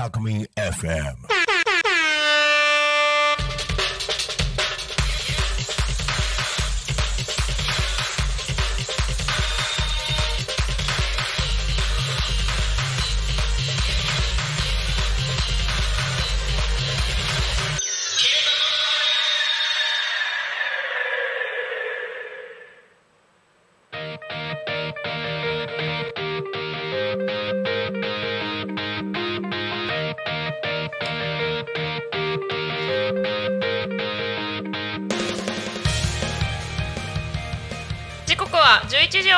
[0.00, 1.49] Alchemy FM.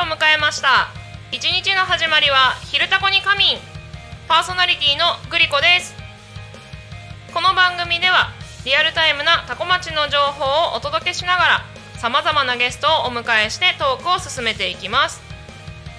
[0.03, 0.89] を迎えました。
[1.31, 3.57] 一日の始まりは「昼タコに仮眠」
[4.27, 5.95] パーソナリティのグリコです。
[7.33, 8.31] この番組では
[8.65, 11.65] リアルタイムなタコ町の情報をお届けしながら
[11.97, 15.21] さまざまなゲストをお迎えしてトークを進めていきます。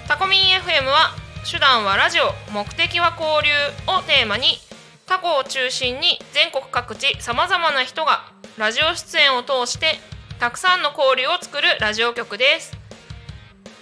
[0.07, 1.15] タコミン FM は
[1.51, 3.53] 手段はラジオ目的は交流
[3.87, 4.61] をテーマに
[5.07, 8.27] タコを中心に全国各地さまざまな人が
[8.59, 9.99] ラジオ出演を通して
[10.39, 12.84] たくさんの交流を作るラジオ局です。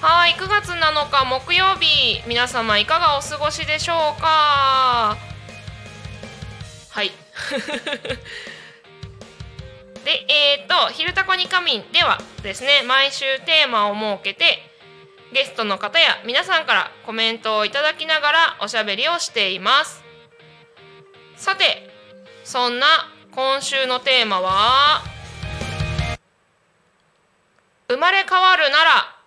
[0.00, 5.18] はい9月7日木曜日皆様いかがお過ごしでしょうか？
[6.88, 7.12] はい。
[10.04, 14.66] でえっ、と「昼タコに仮眠」ではですね毎週テーマを設けて
[15.32, 20.02] ゲストの方や皆さんからコメントをいただきながらおしゃべりをしています。
[21.36, 21.90] さて
[22.44, 22.86] そんな
[23.32, 25.02] 今週のテーマは
[27.88, 29.19] 生まれ変わるなら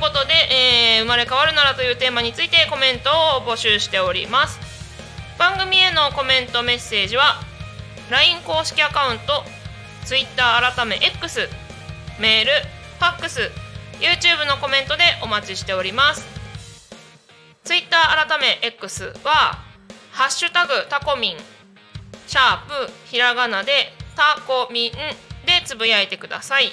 [0.00, 4.58] ことで、えー生まれ変わるならというテーマについてコメントを募集しております。
[5.38, 7.40] 番組へのコメントメッセージは
[8.10, 9.44] LINE 公式アカウント
[10.04, 11.48] Twitter 改め X
[12.18, 12.50] メール
[12.98, 13.50] ファックス
[14.00, 16.26] YouTube のコメントでお待ちしております。
[17.64, 17.96] Twitter
[18.28, 19.58] 改め X は
[20.12, 21.36] 「ハッシュタグタコミン」
[22.26, 24.92] シャープひらがなでタコミン
[25.46, 26.72] でつぶやいてください。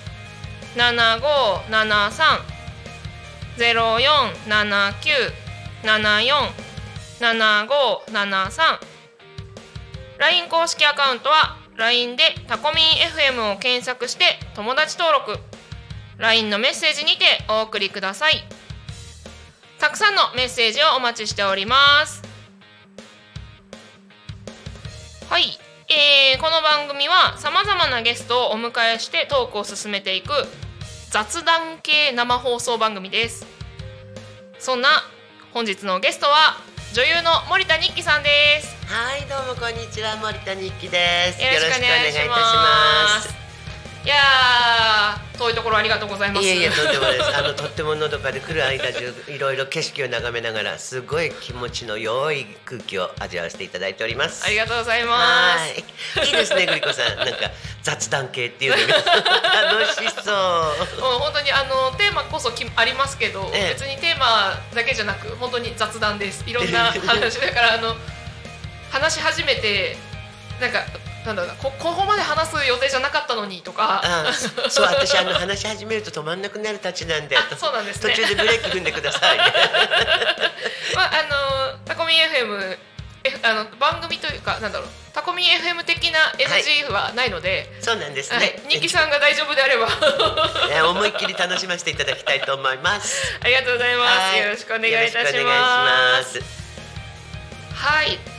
[0.73, 2.39] 七五七三
[3.57, 4.09] ゼロ四
[4.47, 5.11] 七九
[5.83, 6.33] 七四
[7.19, 8.79] 七五七三。
[10.17, 12.85] LINE 公式アカウントは LINE でタコミン
[13.33, 15.39] FM を検索して友達登録。
[16.19, 18.35] LINE のメッセージにてお送りください。
[19.77, 22.23] たくさんのメッセージをお待ちしております。
[25.29, 25.57] はい、
[25.91, 30.31] えーこの番組はさまざまなゲストをお迎えしてトークを進めていく
[31.09, 33.45] 雑談系生放送番組です
[34.57, 34.87] そんな
[35.53, 36.55] 本日のゲストは
[36.93, 38.29] 女優の森田日記さんで
[38.61, 41.41] すはい、どうもこんにちは、森田日記です。
[41.41, 43.40] よろしくお願いいいたします。
[44.03, 46.45] いやー遠いところありがとうございます。
[46.45, 47.37] いえいえ、とんでもないです。
[47.37, 54.45] あのとってものどかで来る間中、いろいろ景色を眺めながら、すごい気持ちの良い空気を味わわせていただいております。
[54.45, 56.19] ありがとうございます。
[56.19, 57.51] はい、いいですね、グリコさん、なんか
[57.83, 61.01] 雑談系っていうのが楽しそう。
[61.01, 63.73] もう本当にあのテーマこそきありますけど、ええ。
[63.73, 66.43] 別にテーマだけじゃなく本当に雑談です。
[66.47, 67.39] いろんな話。
[67.39, 67.95] だからあの
[68.91, 69.97] 話し始めて
[70.59, 70.83] なんか
[71.25, 74.01] なんだろうなこここまで話す予定じゃなかったのにとか。
[74.33, 77.37] そそう私あの話し始めると止まんなくなるたちなんで。
[77.37, 78.13] あそうなんですね。
[78.13, 79.37] 途中でブレーキ踏んでください。
[79.37, 79.43] ね
[80.95, 82.77] まああのタコミ FM
[83.23, 89.87] F あの番組というかなんだろうタコミ FM 的な NG はないので、そうなんですね、はい、ニキさんが大丈夫であれば。
[90.69, 93.35] ね思いっきり楽しませていただきたいと思います。
[93.43, 94.39] ありがとうございます、はい。
[94.39, 96.39] よろしくお願いいたします。
[97.73, 98.11] はい。
[98.11, 98.30] で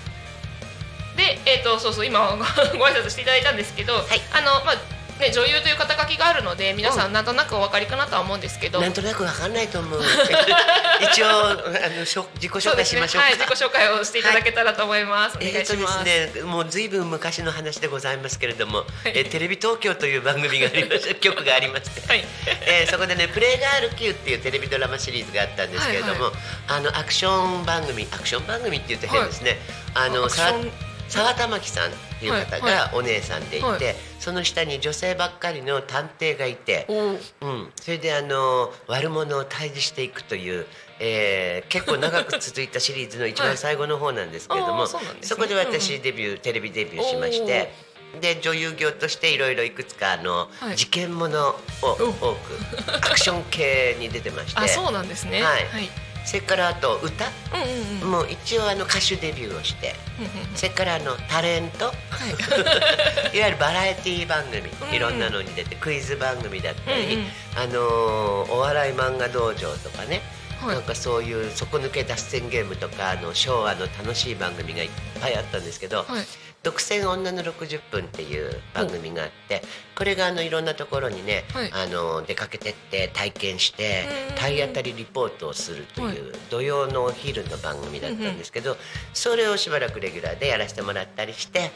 [1.46, 2.36] えっ、とそうそう今ご
[2.78, 4.20] ご挨拶していただいたんですけど、はい。
[4.32, 4.76] あのまあ
[5.22, 10.02] ね女優という肩書きがあるので皆さんなんとなくお分かりかなとは思うんですけど、なんとなくわかんないと思う。
[11.12, 11.54] 一応あ
[11.96, 13.28] のしょ自己紹介しましょうか。
[13.28, 15.36] はい、自己紹介をしていただけたらと思います。
[15.36, 15.98] お願えーとでいします。
[15.98, 18.84] すね、もうずいぶん昔の話でございますけれども、い。
[19.06, 22.24] えーテレビ東京という番組がありまして局がありまして、 はい。
[22.66, 26.32] えーそこでね「プレイガール Q」っていうテレビドラマシリーズがあったんですけれども、はい
[26.68, 29.58] あのアクション番組アクション番組って言うと変ですね、
[29.94, 33.82] あのさアクション沢田真希さんっていう方はいがお姉さんでいて、はい。
[34.18, 37.46] その下に女性ばっかりの探偵がいて、う。
[37.46, 40.66] ん、それであの悪者を退治していくという、
[41.00, 45.04] えー結構長く続いたシリーズの一番最後の方なんですけれども、はいそね。
[45.22, 47.72] そこで私デビュー、テレビデビューしまして
[48.20, 50.76] で女優業としていろいろいくつかあの、はい。
[50.76, 54.60] 事件ものを多くアクション系に出てまして。
[54.60, 55.42] あ、そうなんですね。
[55.42, 55.66] はい。
[55.66, 55.88] はい。
[56.24, 57.26] それからあと歌？
[57.26, 58.02] うんうんうん。
[58.02, 59.94] うんもう一応あの歌手デビューをして。
[60.20, 60.22] う
[60.52, 61.86] んそれからあのタレント？
[61.86, 61.94] はい。
[63.36, 64.58] いわゆるバラエティ番組。
[64.60, 64.94] うん。
[64.94, 67.26] いろんなのに出てクイズ番組だったり、うんうん。
[67.56, 70.20] あのーお笑い漫画道場とかね、
[70.60, 70.74] はい。
[70.76, 74.90] なんかそういう底抜け脱線ゲームとかあの昭和の楽しい番組がいっ
[75.20, 76.24] ぱいあったんですけどはい。
[76.62, 79.62] 「独占女の60分」っていう番組があって
[79.96, 88.76] これがあのいろんなところにね、はいあの出かけてって体験してうん体当たりリポートをするとはいいう土曜のお昼の番組だったんですけど
[89.12, 91.70] それをしばらくレギュラーでやらせてもらったりして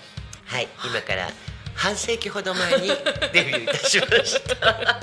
[0.46, 1.30] はい今から
[1.74, 2.88] 半世紀ほど前に
[3.32, 5.00] デビューいたしました。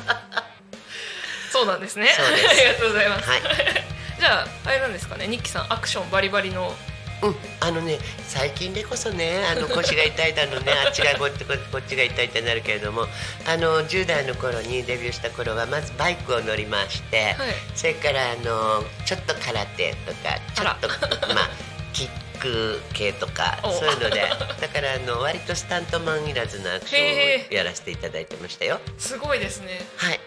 [1.51, 2.07] そうなんですね。
[2.07, 3.29] す ありがとうございます。
[3.29, 3.41] はい
[4.19, 6.73] じゃああれなんですかね、ニッキさんアクションバリバリの。
[7.23, 13.07] うん、あのね最近でこそねあの腰が痛いだのね あっちがこっちここっちが痛いってなるけれども
[13.47, 17.53] あの10代の頃にデビューした頃はまずバイクを乗りまして、はい。
[17.75, 20.87] それからあのちょっと空手とかちょっと
[21.33, 21.49] まあ
[21.93, 22.09] キッ
[22.39, 23.71] ク系とかお。
[23.71, 24.21] そういうので
[24.59, 28.81] だからあの割とスタントマンいらずなアクションへをやらせていただいてましたよ。
[28.97, 29.81] すごいですね。
[29.95, 30.19] はい。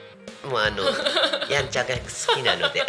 [0.46, 0.84] もうあの
[1.50, 2.82] やんちゃが好きなので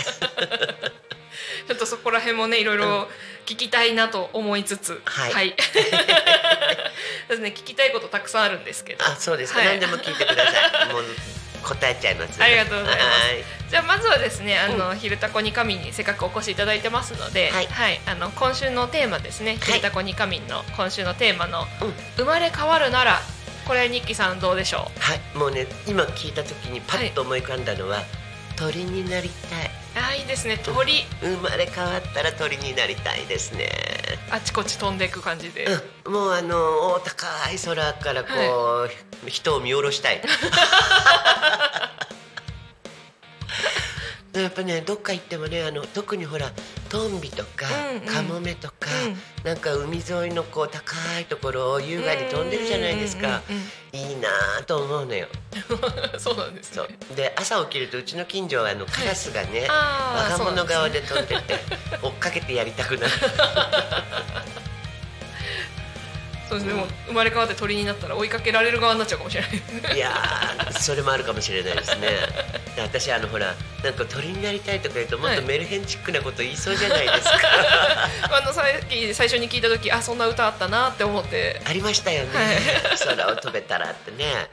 [1.67, 3.07] ちょっとそこら辺もねいろいろ
[3.45, 5.55] 聞きたいなと思いつつ、はい。
[7.29, 9.05] ですね聞きたいことたくさんあるんですけど。
[9.05, 9.67] あそうですか、はい。
[9.67, 10.93] 何でも聞いてください。
[10.93, 11.03] もう
[11.63, 13.07] 答えちゃいますありがとうございます。
[13.07, 13.43] はい。
[13.69, 17.67] じゃあまずはですね、あの、昼タコに神にせっかくお越しいただいてますので、はい。
[18.05, 19.57] あの今週のテーマですね、い。
[19.57, 21.93] 昼タコに神の今週のテーマの、うん。
[22.15, 23.21] 生まれ変わるなら、
[23.67, 28.03] これニッキさんどうでしょはい、もうね今聞いた時にパッと思い浮かんだのは、
[28.57, 29.67] 鳥になりたい。
[29.67, 33.69] うあーいいですね、鳥、生まれ変わったら鳥になりたいですね、
[34.29, 35.67] あちこち飛んでいく感じで、
[36.05, 36.57] うん、もうあの
[36.93, 38.29] 大高い空からこ
[39.25, 40.21] う、人を見下ろしたい
[44.33, 46.51] やっぱねどっか行ってもねあの特にほら
[46.89, 48.05] トンビとか、うんうん。
[48.05, 48.87] カモメとか、
[49.43, 53.63] うなんか海沿いのこう高いところを優雅に飛んでるじゃないですか、うんうん
[53.93, 55.27] いいなぁと思うのよ。
[56.13, 57.15] う んそうなんですそねう。
[57.15, 61.59] で朝起きるとうちの近所はあのカラスがね、あー若者側でで飛んでて
[62.03, 63.13] 追っかけてやりたくなる。
[66.49, 69.47] そうですね、もう生まれ変わって鳥になったら追いかけられる側になっちゃうかもしれな
[69.93, 69.95] い。
[69.95, 72.07] いやーそれもあるかもしれないですね。
[72.07, 72.17] で
[72.81, 73.53] 私あのほら
[73.83, 77.29] なんか鳥になりたいとか言うともっとメルヘンチックなこと言いそうじゃないですか、
[78.37, 81.61] あのさっき最初に聞いた時あそんな歌あったなって思って。
[81.65, 83.17] ありましたよね、はい。
[83.17, 84.49] 空を飛べたらってね。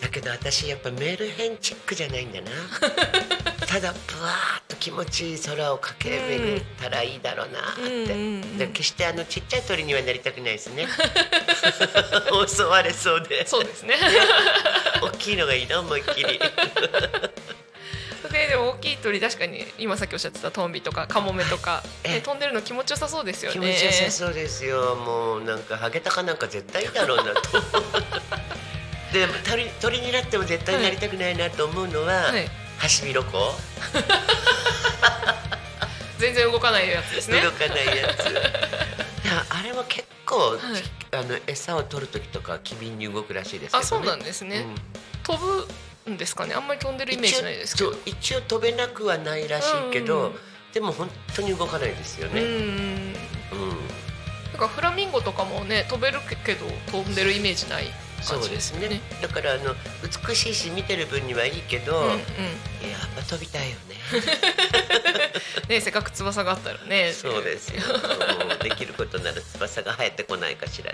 [0.00, 2.50] だけど私やっぱメルヘンチックじゃないんだな
[3.68, 7.74] ただぶわーっと気持ちいい空を駆け巡ったらいいだろうなっ
[8.58, 10.86] て、決してあのちっちゃい鳥にはなりたくないですね。
[12.46, 13.46] 襲われそうで。
[13.46, 13.96] そうですね。
[15.02, 16.40] 大きいのがいいな思いっきり。
[18.30, 22.12] ででも大きい鳥確かに今さっきおっしゃってたトンビとかカモメとか、ええ。
[22.16, 23.52] ね、飛んでるの気持ちよさそうですよね。
[23.52, 24.94] 気持ちよさそうですよ。
[24.96, 27.40] もうなんかハゲタカなんか絶対いいだろうなと。
[29.12, 32.46] で鳥鳥になっても絶対になりたくないなと思うのは、はい。
[32.46, 33.38] ハシビロコ？
[33.38, 33.52] ウ
[36.18, 37.40] 全然動かないやつですね。
[37.40, 38.26] 動かないやつ。
[39.24, 40.60] いやあれは結構、はい。
[41.12, 44.74] あの餌を取る時とか機敏に動くらしいですけど、ね、あそうなんですね、うん。
[45.22, 45.38] 飛
[46.04, 46.54] ぶんですかね？
[46.54, 47.94] あんまり飛んでるイメージないですけど。
[48.04, 50.40] 一応飛べなくはないらしいけど、うんうん
[50.74, 52.48] でも本当に動かないですよね、うん。
[52.48, 53.16] うん。
[54.52, 57.90] なんかフラミンゴとかもね飛べるけど飛んでるイメージない
[58.26, 59.00] 感じそうですすよね。
[59.22, 59.74] だからあの
[60.26, 62.10] 美しいし見てる分にはいいけど、うんうん。
[62.10, 62.20] やっ
[63.14, 63.96] ぱ飛びたいよね。
[65.68, 67.12] ねせっかく翼があったらね。
[67.12, 67.82] そうですよ。
[68.62, 70.92] できることなら翼が生えてこないかしら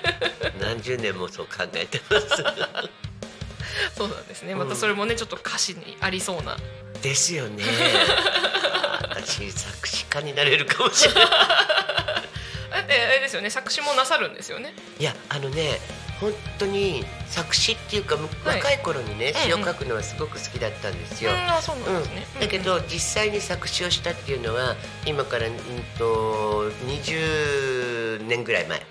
[0.60, 2.28] 何十年もそう考えてます。
[3.96, 4.54] そうなんですね。
[4.54, 6.56] またそれもねちょっと歌詞にありそうな。
[7.02, 7.64] ですよね。
[9.02, 11.24] 私作詞家になれるかもしれない。
[11.24, 13.50] だってあれですよね。
[13.50, 14.74] 作詞もなさるんですよね。
[14.98, 15.80] いやあのね
[16.22, 21.32] 本当に作詞っていうか、若い頃にね詩を書くのはすごく好きだったんですよ、
[22.40, 25.54] だけど実際に作詞をしたっていうのは今から、うん、
[25.98, 28.86] と20年ぐらい前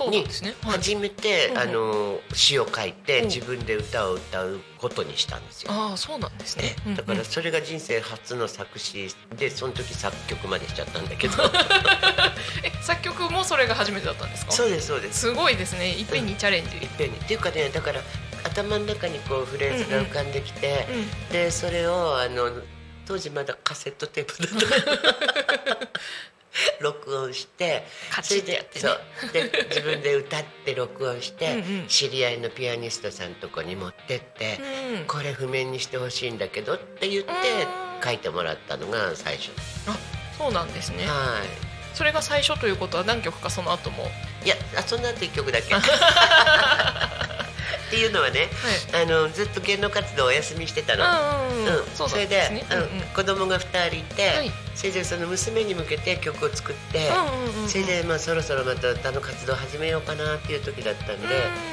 [0.00, 1.54] あそうなんですね、はい、初めて、うんう。
[1.54, 3.26] んあの詩を書いてうん。
[3.26, 5.72] 自分で歌を歌うことにしたんですよ。
[5.72, 6.74] ああそうなんですね。
[6.86, 7.10] ね、だかうん。
[7.12, 11.34] うんらそれが人生初の作詞でその時作曲までしちゃったんだけど。
[12.64, 14.52] え作曲もそれが初めてだったんですか？
[14.52, 15.20] そうですそうです。
[15.20, 15.90] すごいですね。
[15.98, 17.16] いっぺんにチャレンジ、いっぺんに。
[17.18, 18.00] っていうかねだから
[18.44, 21.32] 頭の中にこうフレーズが浮かんできて、うん。
[21.32, 22.50] でそれをあの
[23.06, 25.88] 当時まだカセットテープだった
[26.80, 28.80] 録音してカチッてやって
[29.68, 31.86] 自分で歌って録音してうんうん。
[31.86, 34.58] 知り合いのピアニストさんとこに持ってって、
[34.96, 35.04] うん。
[35.06, 38.02] これ譜面にしてほしいんだけどって言ってうん。
[38.02, 39.50] 書いてもらったのが最初、
[39.86, 39.96] あ
[40.38, 41.06] そうなんですね。
[41.06, 41.42] は
[41.92, 44.10] それが最初ということは何曲かその後も？
[44.42, 45.74] いいやあそんなって一曲だけ
[47.90, 48.48] っていうのはね
[48.92, 49.02] はい。
[49.02, 51.60] あのずっと芸能活動をお休みしてたの、うん
[51.94, 54.50] それでうん子供が2人いて、はい。
[54.76, 57.10] それでその娘に向けて曲を作って、
[57.66, 61.26] それでまあそろそろまた歌の活動を始めようかなっていう時だったんで、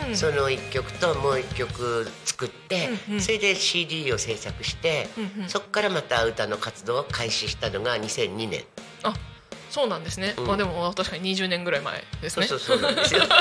[0.09, 5.07] うんその1曲ともう1曲作って、それで CD を制作して、
[5.47, 8.63] そこからまた歌の活動を開始したのが2002年、
[9.03, 9.13] あ
[9.77, 10.47] そうなんですね、うん。
[10.47, 12.47] まあでも確かに20年ぐらい前ですね。
[12.47, 12.91] そうそうそう。
[12.91, 13.39] なんですよよかっ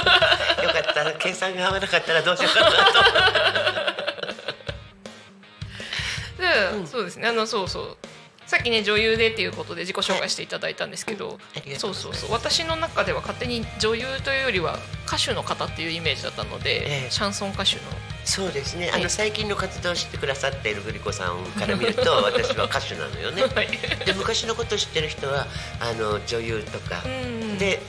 [0.92, 1.14] た。
[1.18, 2.76] 計算が合わなかったらどうしようかなと。
[6.76, 6.86] で、うん。
[6.86, 7.26] そうですね。
[7.26, 7.96] あのそうそう。
[8.46, 11.38] さっきね女優でっていうことで自己紹介していただいたんですけど、
[11.78, 12.32] そうそうそう。
[12.32, 17.10] 私の中では勝手に女優というよりは歌手の方っていうイメージだったので、ええ。
[17.10, 17.80] シャンソン歌手の
[18.26, 19.00] そうですね、はい。
[19.00, 23.42] あの最近の活動を知ってくださっているグリコさんから見ると 私は歌手なのよね。
[23.42, 23.68] はい。
[24.04, 25.46] で昔のことを知ってる人は
[25.80, 27.80] あの女優とか、うんで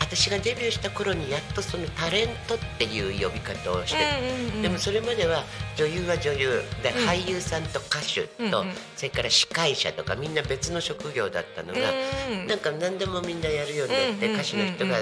[0.00, 5.44] 私がデビューした頃にやっとそのタレントっていう呼び方をして、でもそれまでは
[5.74, 7.08] 女優は女優で、うん。
[7.08, 11.80] 俳優さんと歌手と、それから司会者とかみんな別の職業だったのが、
[12.30, 14.98] うんなんか何でもみんなやるようになって、歌手の人が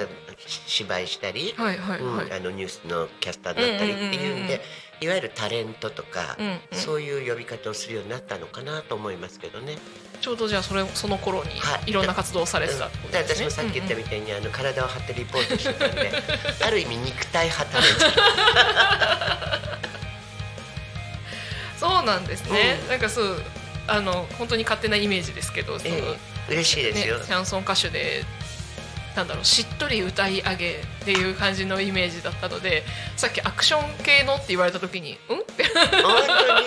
[0.46, 4.50] 芝居したり、はいはいはい、うんあのニュースのキャスターになったりっていうんで、うんうんうん。
[4.50, 4.60] うん
[5.02, 6.58] いわゆるタレントとか、うんうん。
[6.72, 9.78] そういう呼び方をするようになったのかなと思いますけどね。
[10.20, 11.90] ちょうどじゃあそれその頃にはい。
[11.90, 16.12] いろんな活動をされてたってことですね、私もさっき言ったうんみたいに、あの体を張ってリポートしてたんで
[16.62, 18.04] ある意味肉体派タレント。
[18.04, 18.08] う
[21.78, 22.88] んそうなんですね、うん。
[22.90, 23.42] なんかそう
[23.86, 26.52] あの本当に勝手なイメージですけどその、ええ。
[26.52, 28.24] 嬉しいですよ、ね、シャンソン歌手で
[29.20, 32.84] なんだろうしっとり歌い上げっていう感じのイメージだったので
[33.18, 35.64] さっきアクション系のって言われた時に「うん?」って
[36.02, 36.66] 本当に？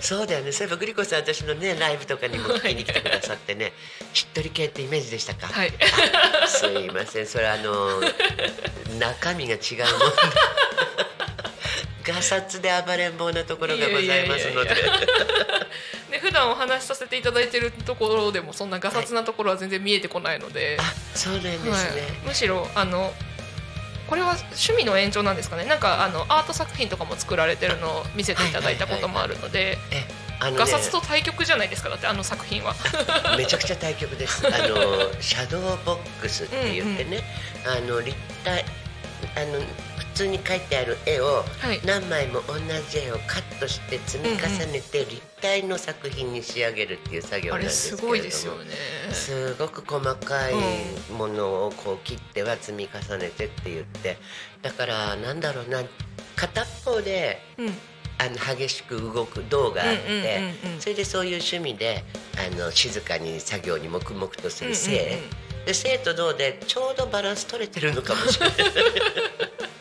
[0.00, 0.52] そうだよね。
[0.52, 3.72] そういえばグリコさん私のねライブとかにも聞きに来てくださってね。
[4.14, 5.72] しっとり系ってイメージでしたか、はい。
[6.46, 7.26] すいません。
[7.26, 8.00] それあの
[8.98, 10.12] 中身が違うもん
[12.06, 14.70] でガサツで暴れん坊なところがございますので。
[16.10, 20.82] で普段お話しさせていただいてるところでもそんなガサツなところは全然見えてこないので、あ
[21.16, 21.82] そうなんですね、はい、
[22.28, 23.12] むしろあの
[24.06, 25.64] これは趣味の延長なんですかね。
[25.64, 29.78] なんかあのアート作品とかも作られてるのを見せていただいたこともあるので。
[29.90, 30.04] え
[30.38, 30.58] あのね。
[30.58, 32.74] ガサツと対局じゃないですかだってあの作品は。
[33.36, 34.46] めちゃくちゃ対局です。
[34.46, 37.24] あのシャドーボックスって言ってね、
[37.66, 38.64] あの立体
[39.34, 39.60] あの
[39.98, 41.80] 普通に描いてある絵をはい。
[41.84, 42.54] 何枚も同
[42.88, 48.20] じ絵をカットして積み重ねて立体の作品に仕上げるっていう作業なんですけれども。
[48.64, 48.70] ね。
[49.12, 50.54] すごく細かい
[51.12, 54.16] ものをこう切っては積み重ねてって言って
[54.62, 55.82] だからなんだろうな
[56.34, 57.74] 片方でうん。
[58.18, 62.02] あの激しく動く銅があって、それでそういう趣味で
[62.34, 65.20] あの静かに作業に黙々とする性、
[65.66, 68.56] で性と銅でちょうどバランス取れてるのかもしれない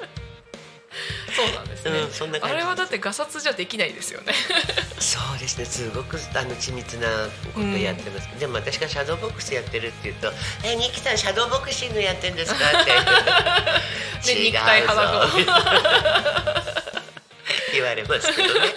[1.36, 2.00] そうなんですね。
[2.00, 2.56] うんそんな感じ。
[2.56, 4.34] あれはだってガサツじゃできないですよね。
[5.00, 5.66] そうですね。
[5.66, 7.08] すごくあの緻密な
[7.54, 10.32] ことやってます、でも私がシャドーボックスやってるって言うと
[10.64, 13.02] 「えニキさんシャドーボクシングやってんですか?」ってね
[14.24, 14.84] 肉体
[17.74, 18.74] 言われますけどね。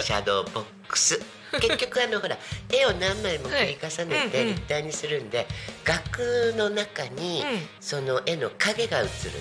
[0.00, 1.20] シャドーボックス。
[1.60, 2.38] 結局あのほら
[2.72, 5.48] 絵を何枚も繰り重ねて立体にするんで、
[5.84, 7.68] 額の中にうん。
[7.80, 9.34] その絵の影が映るんです、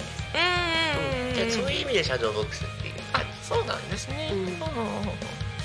[1.03, 1.08] うん
[1.39, 4.39] じゃあそういう意味でシャドーボックスっていうあそうなんですね、うん。
[4.39, 4.49] うん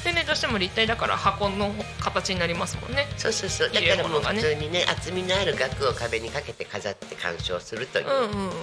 [0.04, 3.06] でねどうしても立体だから箱の形になりますもんね。
[3.16, 3.70] そうそうそう。
[3.70, 8.06] だ入からもう普通にね厚みのある額を壁にかけて飾って鑑賞するという、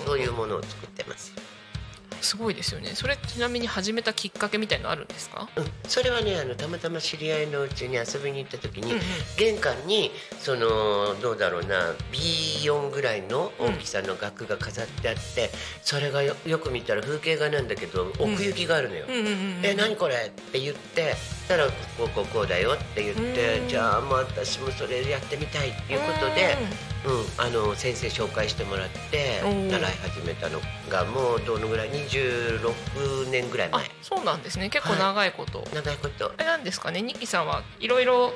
[0.05, 1.33] そういうものを作ってます、
[2.21, 2.91] すごいですよね。
[2.93, 9.01] それちなみに始めたきっかけみたいのあるんですか、うん、それはねあのたまたま知り合いのうちに遊びに行った時に、うんうん。
[9.37, 15.49] 玄関にそのどうだろうな B4 ぐらいの大きさの額が飾ってあって、
[15.81, 19.05] それがよよく見たら風景画なんだけど奥行きがあるのよ。
[19.07, 20.15] うんうんうんえ何これ？
[20.15, 23.67] って言ってそしたらこうこうこうだよって言ってうん。
[23.67, 26.57] じゃあもう私もそれやってみたいっていうことで、
[27.05, 30.59] うん、あの先生紹介してもらって習い始めたの
[30.89, 31.89] がもうどのぐらい？
[32.11, 34.69] 26年ぐらいあ前そうなんですね。
[34.69, 36.33] 結構長いこと、長いこと。
[36.37, 37.01] あれなんですかね。
[37.01, 38.33] ニキさんはいろいろ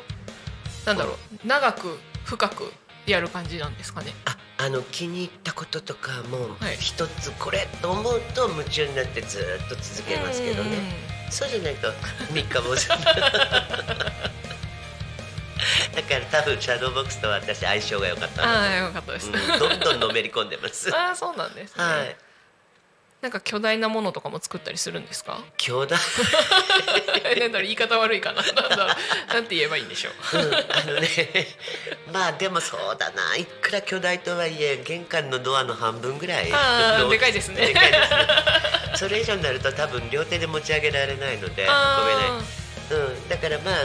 [0.85, 2.71] なんだろう長く深く
[3.05, 4.13] やる感じなんですかね。
[4.25, 6.77] ああの気に入ったこととかもはい。
[6.77, 11.15] 一つこれと思うと夢中になってずっと続けますけどね。
[11.29, 11.91] そうじゃないと
[12.31, 12.97] 三日坊主だ
[16.03, 20.91] から多分シャドーボックスと私相性が良かったあなあよかったです、うん、どんどんのめり込んでます。
[20.91, 22.24] は ああそうなんですね、い
[23.25, 25.39] なんか巨大なものとかも作ったりするんですか？
[25.57, 25.97] 巨大？
[27.35, 28.43] え なんだろう言い方悪いかな。
[28.43, 30.37] なんだろうなんて言えばいいんでしょう。
[30.37, 31.09] うんあのね
[32.13, 33.35] まあでもそうだな。
[33.35, 36.45] いくら巨大とはいえ玄関のドアの半分ぐらい。
[36.45, 36.51] で
[37.17, 37.65] かいですね。
[37.65, 38.27] でかいですね。
[38.95, 41.67] それ以上になると多分両手で持ち上げられないので運べない。
[41.67, 42.41] あ
[42.91, 43.75] うん、だからまあ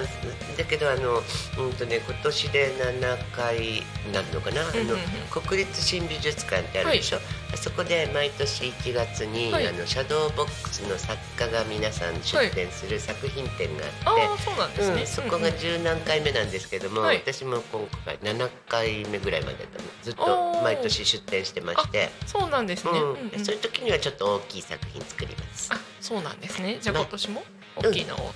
[0.56, 1.22] だけどあの、
[1.64, 4.96] うんとね、今年で7回になるのかな、んうんうん。
[4.96, 4.98] あ
[5.34, 7.18] の国立新美術館ってあるでしょ、
[7.52, 9.68] あそこで毎年1月に、はい。
[9.68, 14.22] あのシャドーボックスの作家が皆さん出展する作品展があって。
[14.22, 17.16] ああそうなんですね、うん、そこが十何回目なんですけども、はい。
[17.18, 19.66] 私も今回7回目ぐらいまで
[20.02, 20.62] ずっおとー。
[20.62, 23.10] 毎年出展してまして、そうなんですね、うん。
[23.12, 23.44] うんうん。
[23.44, 25.70] そういう時にはちょっと大きい作品作ります。
[25.72, 26.78] あそうなんですね。
[26.80, 27.42] じゃあま今年も
[27.76, 28.32] 大きいのを、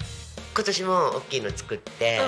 [0.54, 2.20] 今年も大きいの作って、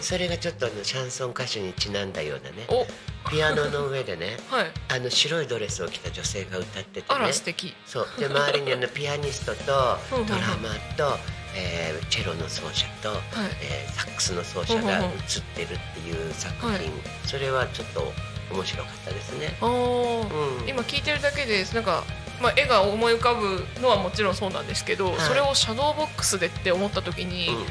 [0.00, 2.86] それがちょっとあのシャンソン歌手にちなんだようなねお。
[3.30, 4.72] ピアノの上でね はい。
[4.88, 7.74] あの白いドレスを着た女性が歌っててあねら素敵。
[7.86, 8.08] そう。
[8.18, 11.18] で周りにあのピアニストとドラマーと、
[11.54, 13.20] えーチェロの奏者と、はい。
[13.60, 15.10] えーサックスの奏者が映っ
[15.54, 16.90] てるっていう作品、はい。
[17.26, 18.12] それはちょっと
[18.50, 19.56] 面白かったですね。
[19.60, 20.68] うん。
[20.68, 22.02] 今聞いてるだけでなんか、
[22.40, 27.66] まあ、絵が思い浮かぶのはもちろんそうなんですけど、はいそれをシャドーボックスでって思った時に、うん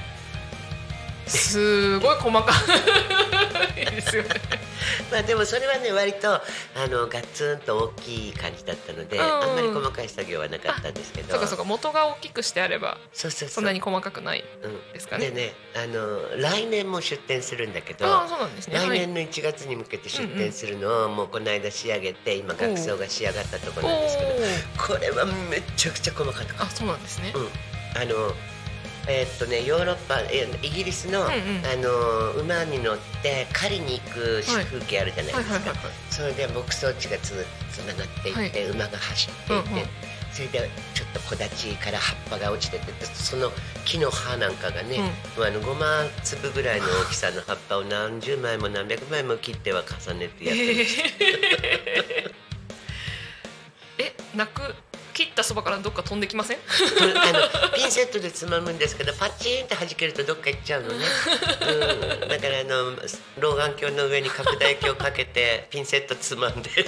[1.26, 2.54] すごい細か
[3.78, 4.30] いですよね。
[5.12, 6.42] まあでもそれはね割とあ
[6.90, 11.32] のガツンと大きい感じだったので、うんあんまり細かい作業はなかったんですけど。
[11.32, 11.64] そうかそうか。
[11.64, 13.50] 元が大きくしてあればそうそうそう。
[13.50, 14.44] そんなに細かくない。
[14.64, 14.94] うん。
[14.94, 15.32] ですかね。
[15.32, 18.78] でねあの来年も出店するんだけどああそうなんですね。
[18.78, 18.88] はい。
[18.90, 24.34] 来年の1月に向けて出店するのをもうこの間仕上げて今額装が仕上がったところなんですけど
[24.78, 27.32] これはめちゃくちゃ細かかっあそうなんですね。
[27.32, 27.48] た、うん、
[28.12, 28.34] あの
[29.08, 31.32] えーっとねヨーロッパえイギリスの,、んうん。
[31.66, 35.94] あの馬に乗って狩りに行くはい風景あるじゃないですか、はいはいはいはい。
[36.10, 39.88] それで牧草地がつつながっていって、馬が走っていて、うんうん。
[40.32, 43.52] それでちょっと木立から葉っぱが落ちててその
[43.86, 45.00] 木の葉なんかがね、
[45.38, 50.86] あのごま粒ぐらいの大きさの葉っぱを何十枚も何百枚も切っては重ねてやってる、
[54.00, 54.74] え 泣く？
[55.14, 56.58] 切ったそばからどっか飛んできません？
[56.58, 57.32] あ
[57.70, 60.96] のピンセットでつまむんですけどパチンって弾けるとどっか行っちゃうのね、
[62.22, 62.96] うん、だからあの
[63.40, 66.88] 老眼鏡の上に拡大鏡をかけてピンセットつまんでってい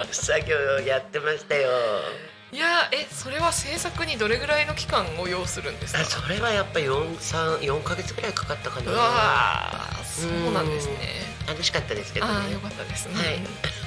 [0.00, 1.68] う作業をやってましたよ
[2.52, 6.00] いやーえそれは制作にどれぐらいの期間を要するんですか？
[6.00, 6.04] あ？
[6.04, 10.94] それはやっぱり 4, 3 4ヶ月ぐらいかかったかなうわーそうなんですね。
[11.46, 13.14] 楽しかったですけどねああよかったですね。
[13.14, 13.40] はい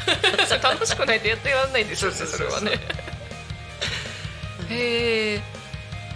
[0.63, 2.79] 楽しくないとやってらんないですよねそれはね。
[4.69, 5.41] へえ。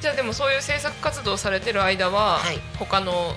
[0.01, 3.35] じゃあでもそういう制作活動されてる間は、はい他の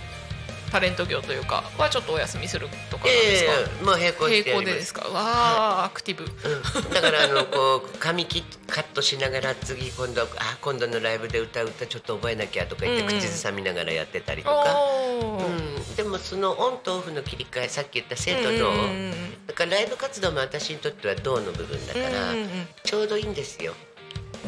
[0.73, 3.53] タレント業というかはちょっとお休みするとかですか？
[3.53, 5.09] ええもう並行して並行でですすか。
[5.09, 6.25] わあ、アクティブ。
[6.25, 6.31] うん、
[6.93, 10.27] だからあのこう髪切カットしながら次今度あ
[10.61, 14.65] 今度のライブで歌う歌ちょっと覚えなきゃとか言って口ずさみながらやってたりとか、
[15.23, 18.75] うん、でもそのオンとオフの切り替えさっき言った生と動、う
[19.47, 22.35] だからライブ活動も私にとっては動の部分だから、
[22.83, 23.73] ちょうどいいんですよ。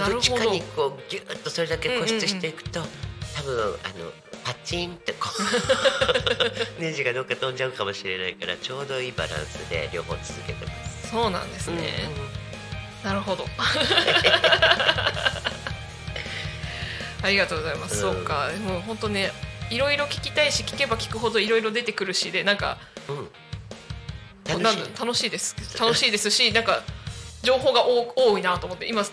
[0.06, 2.80] どどっちかにこうギュッとそれだけ固執していくと、
[3.36, 3.66] 多分あ
[3.98, 4.10] の
[4.44, 5.28] パチンってこ
[6.78, 11.10] うネジがどっか飛んじゃうかもしれないからちょうどいいバランスで両方続けてます。
[11.10, 12.08] そうなんですね。
[13.04, 13.44] なるほど。
[17.20, 18.06] ありがとうございます。
[18.06, 19.32] うんそうか、もう本当ね、
[19.70, 23.28] いろいろ聞きたいし聞けば聞くほどいろいろ出てくるしでなんかうん
[24.48, 26.82] 楽しいだ楽しいです楽しいですしなんか
[27.42, 29.04] 情報が多多いなと思って今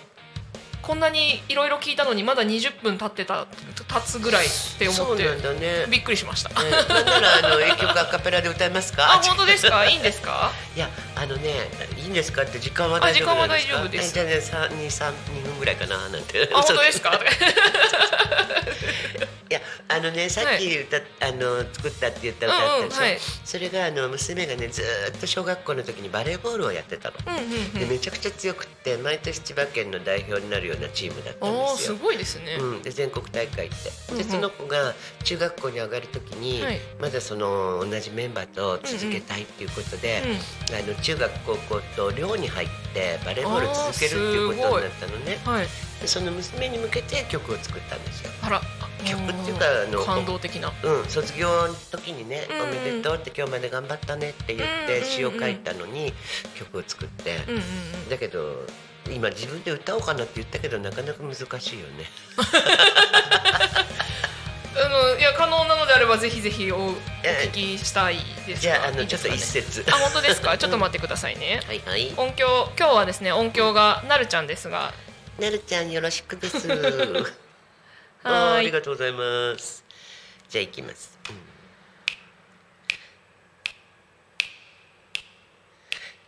[0.85, 3.47] こんなにいろいろ聞いたのにまだ20分経ってた
[3.87, 5.85] 経つぐらいって思ってなんだね。
[5.89, 6.51] びっくりしました。
[6.51, 9.05] えーなんならあの一曲アカペラで歌いますか？
[9.13, 9.85] あ本当ですか？
[9.89, 10.51] いいんですか？
[10.75, 14.19] いやあのねいいんですかって時間は大丈夫ですかあ時間は大丈夫です。
[14.19, 16.49] えじゃあね三二三二分ぐらいかななんて。
[16.53, 17.19] あ本当ですか？
[19.49, 27.17] いやあのねさっき歌、あの作ったって言った歌あったでしょ、それがあの娘がねずーっと小学校の時にバレーボールをやってたの、
[27.79, 31.97] でめちゃくちゃ強くって毎年千葉県の代表になるようなチームだったんですよ。
[31.97, 34.93] ごいですね、うん、で全国大会行って、でその子が
[35.23, 36.79] 中学校に上がる時に、はい。
[36.99, 40.21] まだその同じメンバーと続けたいっていうことで、
[40.71, 45.39] あの中学高校と寮に入ってバレーボール続けるっていうことになったのね。
[45.43, 45.67] はい
[46.05, 48.29] でその娘に向けて曲を作ったんですよ。
[48.43, 48.61] あら
[49.03, 50.71] 曲っていうかあの感動的な。
[50.83, 56.13] うん、卒業の時にね、おめでとうって今日まで頑張ったねって言って詩を書いたのに
[56.53, 57.39] 曲を作って、
[58.09, 58.65] だけど
[59.11, 62.05] 今自分で歌おうかなって言ったけどなかなか難しいよね。
[64.77, 69.85] あのいや可能なのであればぜひぜひおおえ聞きしたいですじゃあのちょっと一節。
[69.89, 70.57] あ本当ですか？
[70.57, 71.61] ちょっと待ってくださいね。
[71.65, 72.13] はいはい。
[72.17, 74.93] 音響今日はですね音響がなるちゃんですが
[75.39, 76.67] なるちゃんよろしくです。
[78.23, 79.83] あ はーいありがとうございます。
[80.49, 81.17] じゃあ行きます。
[81.29, 81.55] うん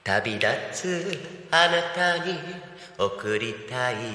[0.07, 1.19] 旅立つ
[1.51, 2.39] あなたに
[2.97, 4.05] 送りたい言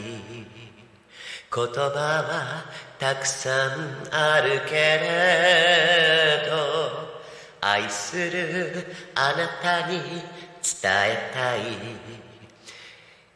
[1.54, 2.64] 葉は
[2.98, 7.20] たくさんあるけれど
[7.60, 10.22] 愛するあなたに伝
[10.84, 11.60] えたい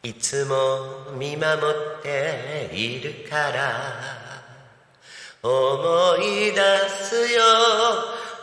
[0.03, 4.27] いつも見守っているから
[5.41, 7.41] 思い出すよ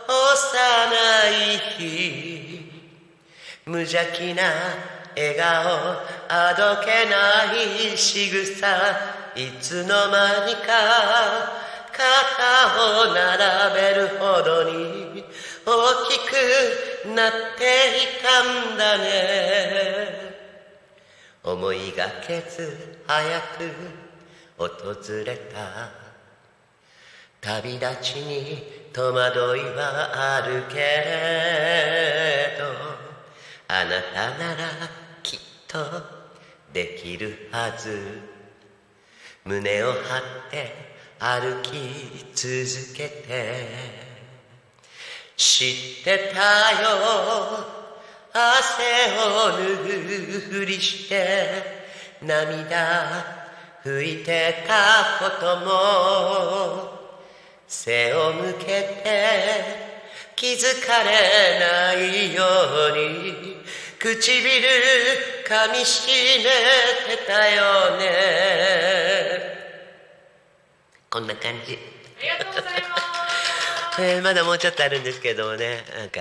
[0.07, 0.59] 幼
[1.53, 2.45] い日。
[3.65, 4.43] 無邪気な
[5.15, 5.95] 笑顔
[6.29, 8.67] あどけない仕草
[9.35, 12.01] いつの間にか肩
[12.81, 15.23] を並べるほどに
[15.65, 15.71] 大
[16.09, 17.63] きくなって
[17.97, 20.34] いたんだね。
[21.45, 23.71] 思いがけず早く
[24.57, 24.67] 訪
[25.23, 26.05] れた。
[27.39, 32.65] 旅立ちに戸惑いはあるけれど
[33.67, 34.69] あなたなら
[35.21, 35.77] きっと
[36.73, 38.21] できるはず。
[39.43, 40.01] 胸を張っ
[40.49, 40.73] て
[41.19, 44.05] 歩き続けて。
[45.37, 47.84] 知ってたよ。
[48.37, 51.63] 汗を拭うふりして
[52.21, 53.23] 涙
[53.83, 56.95] 拭いてたことも。
[57.67, 59.63] 背を向けて
[60.35, 62.43] 気づかれないよ
[62.93, 63.57] うに
[63.97, 64.29] 唇
[65.47, 68.05] 噛みしめてたよね。
[71.09, 71.79] こんな感じ、
[72.19, 73.03] ありがとうございます。
[74.01, 75.85] えーまだもうちょっとあるんですけどもね。
[75.97, 76.19] なんか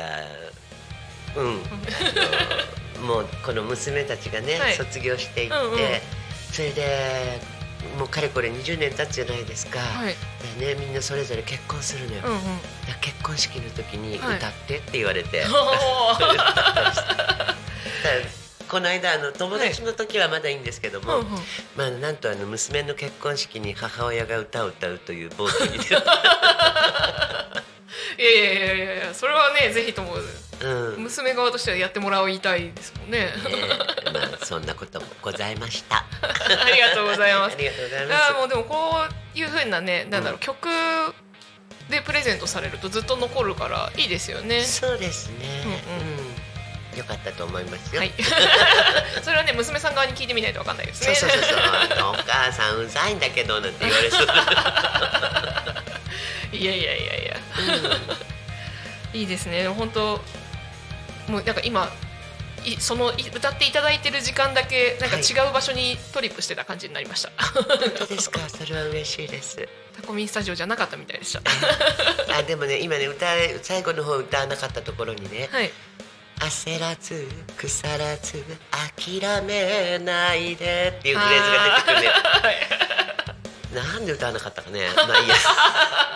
[1.36, 1.62] うん。
[3.06, 4.74] もうこの娘たちがね、はい。
[4.74, 5.78] 卒業していって、うんうん。
[6.52, 7.40] それで
[7.98, 10.14] もうかれこれ20年経つじゃないですか、はい。
[10.58, 12.40] でねみんなそれぞれ結婚するのよ、うんうん。
[13.00, 16.20] 結婚式の時にはい歌ってって言われて、おー。
[16.20, 16.44] だか
[16.80, 16.94] ら
[18.68, 21.26] この間あの友達の時はまだいいんですけども、うんうん。
[21.76, 25.94] まあ、なんとあの娘の結婚式に母親が歌を歌うという冒険に出
[28.16, 30.14] いやいやいやいやいやそれはねぜひとも
[30.60, 33.28] うん、ね娘側としてはやってもらいたいですもんね。
[34.12, 36.04] まあそんなこともございました。
[36.22, 37.54] ありがとうございます。
[37.54, 38.32] ありがとうございあます。
[38.32, 40.68] ーもうでもこういうふうなねなんだろう、曲
[41.90, 44.62] でプレゼントされるとずっと残るからいいですよね。
[44.64, 45.62] そうですね。
[45.64, 45.72] うん
[46.92, 48.00] うん、よかったと思いますよ。
[48.00, 48.12] はい。
[49.22, 51.14] それはね娘さん側に聞いてみないとわかんないですね。
[51.14, 51.58] そうそうそうそう。
[52.10, 54.26] お母さんうざいんだけどなんて言われそう。
[56.52, 57.36] いやいやいやいや、
[59.12, 59.66] いいですね。
[59.68, 60.20] 本当
[61.28, 61.90] もうなんか今
[62.64, 67.64] いそのい歌っていただいてる時間だけなんか違う場所にトリップしてた感じになりました、本
[67.98, 68.40] 当ですか？
[68.48, 69.68] それは嬉しいです。
[69.94, 71.42] タコミンスタジオじゃなかったみたいでした。
[72.36, 75.48] あでもね今ね歌え最後の方歌わなかったところにね。
[75.52, 75.70] はい
[76.40, 78.44] 「焦らず腐らず
[78.98, 82.12] 諦めないで」っていうフレーズが出てくるね。
[83.74, 84.88] なんで歌わなかったかね。
[84.96, 85.34] まあいいや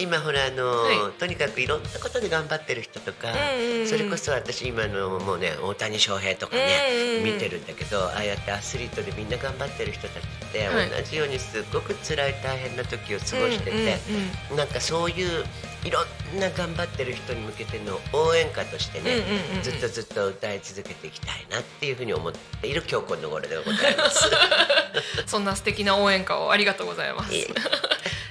[0.00, 1.18] 今ほらあの、はい。
[1.18, 3.86] とにかくいろんなことで頑張ってる人とか、うんうんうん。
[3.86, 7.24] それこそ私今のもうね大谷翔平とかね、うんうんうん。
[7.24, 10.90] 見てるんだけどああやってアスリートでみんな頑張ってる人たちって、はい。
[10.90, 15.44] 同じようにすっごく辛い大変な時を過ごしてて、うんうんうんなんかそういう
[15.84, 16.00] いろ
[16.36, 19.62] んな頑張ってる人に向けての応援歌としてね、うんうんうんうん。
[19.62, 24.30] ずっとずっと歌い続けていきたいなっていうふうに思っている今日この頃でございます。
[25.26, 27.34] そんな素敵な応援歌をありがとうございます。
[27.34, 27.46] いえ。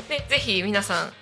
[0.10, 1.14] で ぜひ皆さん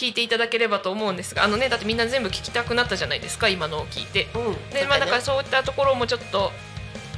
[0.00, 4.28] 聞いていただければと思うんですがあのねだってみんな全部聞きたくなったじゃないですか今のを聞いて。
[4.34, 4.70] うん。
[4.72, 6.52] でまあだからねそういったところもちょっと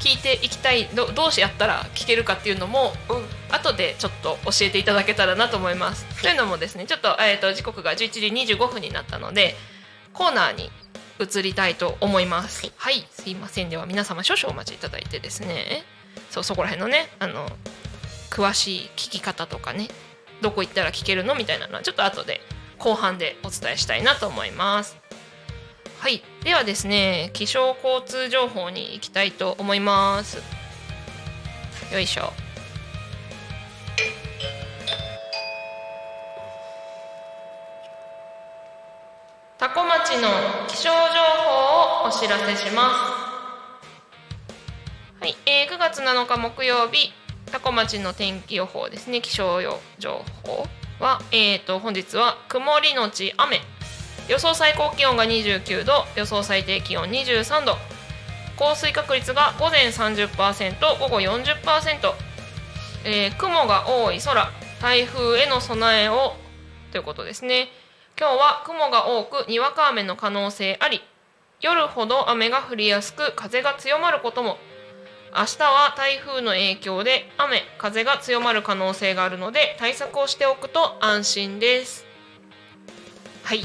[0.01, 3.55] 聞いていきたいどどうしてやったら聞けるかっていうのもうん。
[3.55, 6.05] 後でちょっと教えていただけたらなと思います。
[6.23, 9.55] というのもですねちょっと,、えー、と時刻が11時25分になったので
[10.13, 10.73] コーナーに
[11.21, 12.69] 移りたいと思います。
[12.77, 13.71] はい、すいません。
[13.71, 15.85] では皆様少々お待ちいただいてですね。
[16.31, 17.47] そうそこら辺のねあの
[18.29, 19.87] 詳しい聞き方とかね
[20.41, 22.41] どこ行ったら聞けるのみたいなのはちょっと後で
[22.83, 24.97] 後半でお伝えしたいなと思います。
[26.01, 30.39] はい、ではですね気象交通情報に行きたいと思います。
[31.93, 32.33] よいしょ。
[39.59, 40.29] タコ町の
[40.67, 42.91] 気象情報をお知らせしま
[45.21, 45.23] す。
[45.23, 47.13] はい、えー9月7日木曜日、
[47.53, 49.61] タコ町の天気予報ですね、気象
[50.01, 50.67] 情報
[51.03, 53.61] は、えー、と本日は曇りのち雨、
[54.29, 57.75] 予想最高気温が29度、予想最低気温23度、
[58.57, 60.29] 降水確率が午前30%、
[61.01, 62.15] 午後40%、
[63.05, 64.49] えー雲が多い空、
[64.81, 66.37] 台風への備えを。
[66.93, 67.67] ということですね。
[68.17, 71.03] 今日は雲が多くにわか雨の可能性あり。
[71.61, 74.57] 夜ほど雨が降りやすく風が強まることも。
[75.35, 82.05] 明日は台風の影響で雨風が強まる可能性があるので対策をしておくと安心です。
[83.43, 83.65] はい。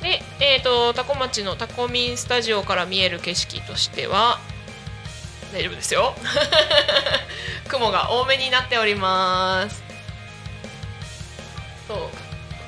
[0.00, 4.38] でえー、とタコ町のタコミンスタジオから見える景色としては
[5.52, 6.14] 大丈夫ですよ。
[7.66, 9.82] 雲が多めになっております。
[11.88, 11.98] そう。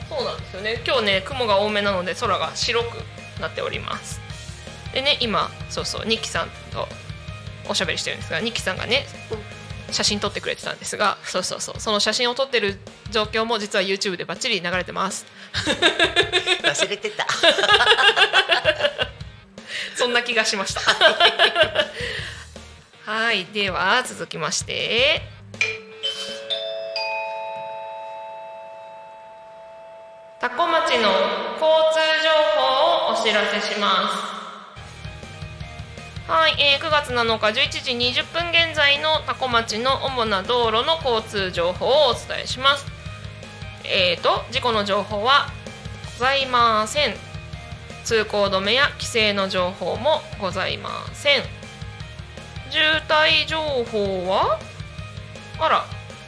[0.09, 0.83] そうなんですよね。
[0.85, 3.05] 今日ね雲が多めなので空が白く
[3.41, 4.21] なっております。
[4.93, 6.89] でね今そうそうニッキさんと
[7.71, 9.07] おしゃべりしてるんですがニッキさんがね
[9.93, 11.81] 写真撮ってくれてたんですがそうそうそう。
[11.81, 12.79] その写真を撮ってる
[13.11, 15.27] 状況も実は YouTube でバッチリ流れてます。
[16.63, 17.27] 忘れてた。
[19.97, 20.81] そんな気がしました。
[23.11, 23.47] はい。
[23.47, 25.23] では続きまして。
[30.41, 31.11] タコ町の
[31.53, 34.40] 交通情報をお知らせします
[36.31, 42.87] はい、えー9月7日11時20分現在のタコ町の主な道路の交通情報をお伝えします。
[43.85, 45.49] えーと事故の情報は
[46.21, 47.17] ございません。
[48.05, 51.43] 通行止めや規制の情報もございません。
[52.71, 53.59] 渋滞情
[53.91, 54.61] 報は
[55.59, 55.85] あら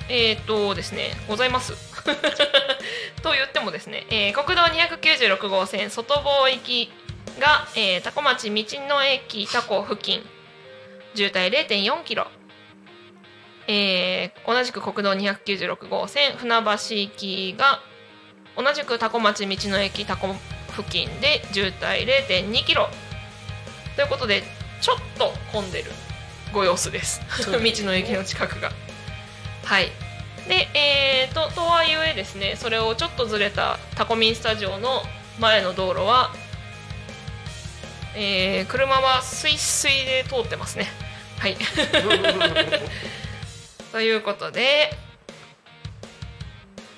[0.09, 1.75] えーとですねございます。
[3.23, 6.93] と言ってもですね、えー国道296号線外房行き
[7.41, 10.23] が、えー、タコ町道の駅タコ付近
[11.15, 12.27] 渋滞0.4キロ。
[13.69, 17.81] えー同じく国道296号線船橋行きが
[18.57, 20.35] 同じくタコ町道の駅タコ
[20.77, 22.89] 付近で渋滞0.2キロ。
[23.97, 24.43] ということで
[24.81, 25.91] ちょっと混んでる
[26.53, 27.21] ご様子です。
[27.51, 28.73] 道の駅の近くが。
[29.65, 29.93] はい。
[30.49, 35.03] でえー、ととはいえですねそれをちょっとずれたタコミンスタジオの
[35.39, 36.33] 前の道路は
[38.15, 40.87] えー車はスイスイで通ってますね。
[41.39, 41.57] はい。
[43.93, 44.97] ということで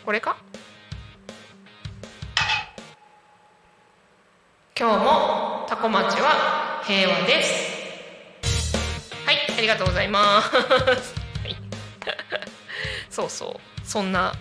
[0.05, 0.37] これか？
[4.79, 7.75] 今日もタコ町は平和です。
[9.25, 11.57] はいありがとうございます、はい、
[13.09, 13.87] そうそう。
[13.87, 14.35] そんな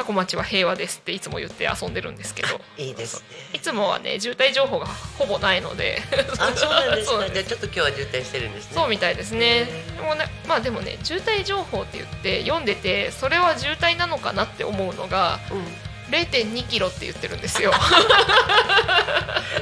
[0.00, 3.26] タコ町は平和ですっていつも言って遊んでるんですけどいいですね。
[3.52, 5.98] いつもはね渋滞情報がほぼないので
[6.38, 7.28] あ、 そうなんですか。
[7.28, 8.72] じゃあちょっと今日は渋滞してるんですね。
[8.74, 15.89] そうみたいですねでもねまあでもね渋滞情報って言って読んでてそれは渋滞なのかなって思うのがうん。
[16.10, 17.72] 0.2キロって言ってるんですよ。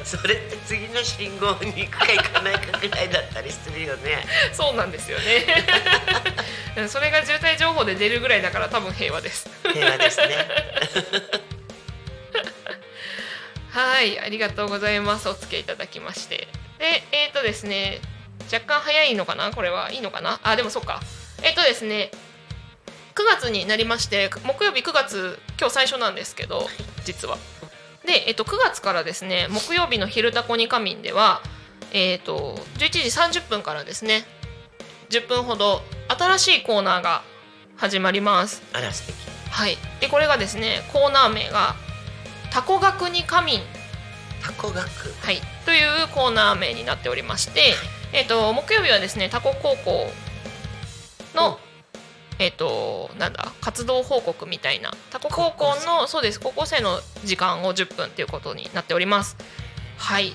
[0.05, 4.25] それって次の信号に行くか行かないかぐらいだったりするよね。
[4.53, 5.45] そうなんですよね。
[6.89, 9.49] それが渋滞情報で出るぐらいだから多分平和です。
[9.63, 10.49] 平和ですね。
[13.71, 15.29] はいありがとうございます。
[15.29, 16.49] お付き合いいただきまして。
[16.79, 18.01] でえっ、とですね
[18.53, 19.51] 若干早いのかな？
[19.51, 19.93] これは。
[19.93, 20.41] いいのかな？
[20.43, 21.01] あでもそっか。
[21.43, 22.11] えっ、とですね
[23.25, 26.67] 月になりまして木曜日9月今日最初なんですけど
[27.05, 27.39] 実は。
[28.05, 31.43] で、えっと、9月からですね木曜日の「昼タコに仮眠」では、
[31.93, 34.25] えっと、11時30分からですね
[35.11, 37.23] 10分ほど新しいコーナーが
[37.77, 38.63] 始まります。
[38.73, 39.17] あら素敵。
[39.51, 41.75] はい、でこれがですねコーナー名が
[42.51, 43.63] 「タコ学に仮眠」
[44.43, 44.89] タコ学
[45.21, 47.75] はい、というコーナー名になっておりまして、
[48.13, 50.13] えっと木曜日はですねタコ高校
[51.35, 51.59] の、
[52.39, 54.93] えっとなんだ活動報告みたいな。
[55.11, 59.37] タコ高校のそうです高校生の時間を10分ということになっております。
[59.97, 60.35] はい。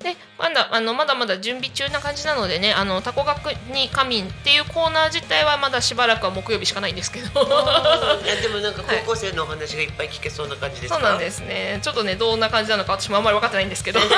[0.00, 7.26] でまだあのまだまだ準備中な感じなのでねあのタコ学に仮眠っていうコーナー自体はまだしばらくは木曜日しかないんですけど。
[7.26, 11.80] いや でもなんか高校生のお話がいっぱい聞けそうな感じですか、そうなんですね。
[11.82, 14.00] ちょっとねどんな感じなのか私もあんまり分かってないんですけど。
[14.00, 14.10] 楽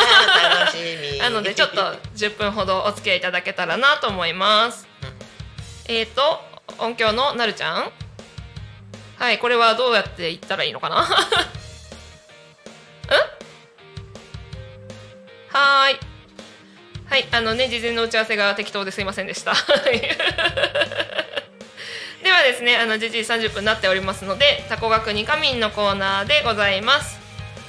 [0.71, 0.79] し
[1.15, 1.19] み。
[1.19, 1.83] なのでちょっと
[2.17, 4.87] 10分ほどお付き合いいただけたらなと思います。
[5.89, 7.91] えっ、と音響のなるちゃん。
[9.19, 11.03] はいこれはどうやって言ったらいいのかな？
[11.03, 11.05] ん？
[15.49, 15.99] はーい。
[17.09, 19.53] はいあのね事前の打ち合わせが適当ですいませんでした。
[22.23, 27.19] ではですねあの11時30分になっておりますのでタコ学に仮眠のコーナーでございます。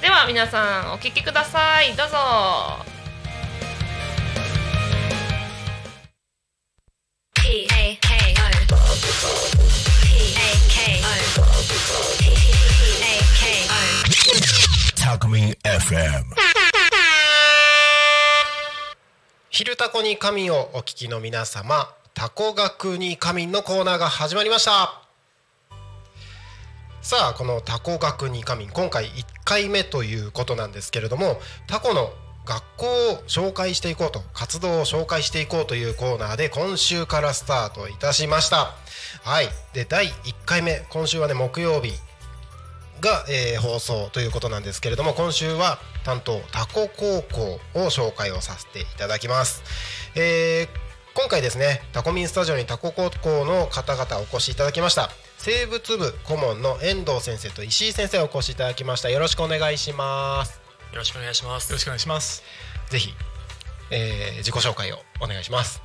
[0.00, 1.94] では皆さんお聞きください。
[1.94, 2.93] どうぞ。
[19.50, 25.00] 昼タコに仮眠をお聞きの皆様タコ学に仮眠のコーナーが始まりました
[27.02, 31.38] さあこのタコ学に仮眠今回1回目ということなんですけれども
[31.68, 32.10] タコの
[32.46, 32.88] 学校を
[33.26, 38.74] 紹介していこうと活動を紹介していこうというコーナーで今週からスタートいたしました。
[39.22, 39.48] はい。
[39.72, 40.12] で第1
[40.44, 41.92] 回目今週はね木曜日
[43.00, 49.62] が、えー放送ということなんですけれども今週は担当タコ高校を紹介をさせていただきます、
[50.14, 50.84] えー
[51.16, 55.10] 今回ですねタコミンスタジオにタコ高校の方々お越しいただきました。
[55.38, 59.10] 生物部顧問の遠藤先生と石井先生お越しいただきました。
[59.10, 60.63] よろしくお願いします。
[60.94, 61.68] よろしくお願いします。
[61.70, 62.44] よろしくお願いします。
[62.88, 63.12] ぜひ、
[63.90, 65.82] えー自己紹介をお願いします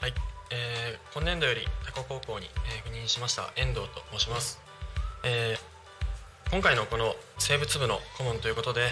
[0.00, 0.14] はい、
[0.50, 4.60] えー今年度よりタコ高校に、えー赴任しました遠藤と申します。
[5.24, 8.82] えー今回のこの生物部の顧問ということで、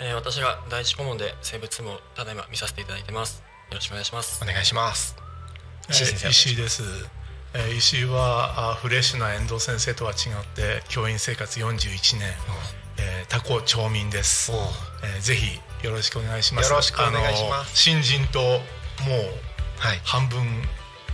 [0.00, 3.44] えー私が第一顧問で生物部をただいま見させていただいてます。
[3.70, 4.46] よろしくお願いしますお。
[4.46, 5.14] 願いします
[5.88, 6.82] 石井先生えー石井です。
[7.54, 12.34] えー石井はあフレッシュな遠藤先生とは違って教員生活41年、
[12.98, 14.52] えー、タコ町民です。
[15.02, 16.70] えーぜひよろしくお願いします。
[16.70, 18.60] よろしくお願いします新人ともう
[19.78, 20.44] はい半分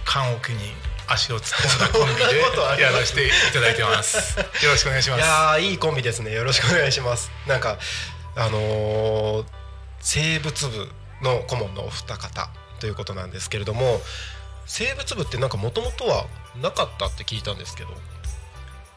[0.04, 0.58] 間奥に
[1.06, 4.38] 足を突っ込んだコンビでやらせていただいてます。
[4.38, 5.18] よろしくお願いします。
[5.20, 7.78] いやーいいコンビですねよろしくお願いしますなんか
[8.36, 9.44] あのー
[10.00, 10.88] 生物部
[11.22, 14.00] の顧問のお二方ということなんですけれども
[14.66, 16.26] 生物部ってなんかもともとは
[16.62, 17.90] なかったって聞いたんですけど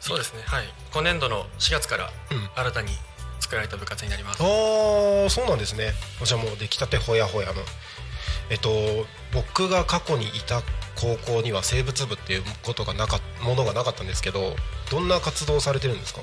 [0.01, 0.41] そうですね。
[0.45, 0.65] はい。
[0.91, 2.49] 今年度の4月からうん。
[2.55, 2.89] 新たに
[3.39, 4.41] 作られた部活になります。
[4.43, 5.93] ああそうなんですね。
[6.23, 7.61] じゃあもう出来たてほやほやの。
[8.49, 8.69] えっと
[9.33, 10.61] 僕が過去にいた
[10.99, 14.55] 高校には生物部っていうことがなかものがなかったんですけど
[14.89, 16.21] どんな活動をされてるんですか？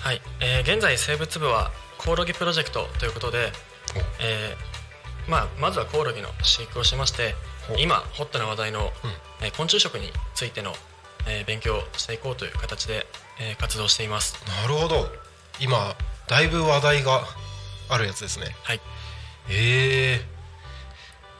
[0.00, 3.50] はい、えー現在生物部はコオロギプロジェクトということで、
[4.20, 7.34] えーまあ、まずはコオロギの飼育をしまして
[7.78, 8.90] 今ホットな話題の、うん。
[9.46, 10.72] えー昆虫食についての、
[11.26, 13.06] えー勉強をしていこうという形で、
[13.40, 14.36] えー活動しています。
[14.62, 15.10] なるほど。
[15.60, 15.96] 今
[16.28, 17.22] だいぶ話題が
[17.88, 18.54] あるやつですね。
[18.62, 18.80] はい。
[19.50, 20.20] え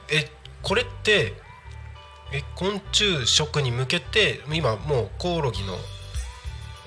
[0.09, 0.31] ー、え
[0.63, 1.35] これって
[2.33, 5.79] え昆虫食に向けて今もうコオロギの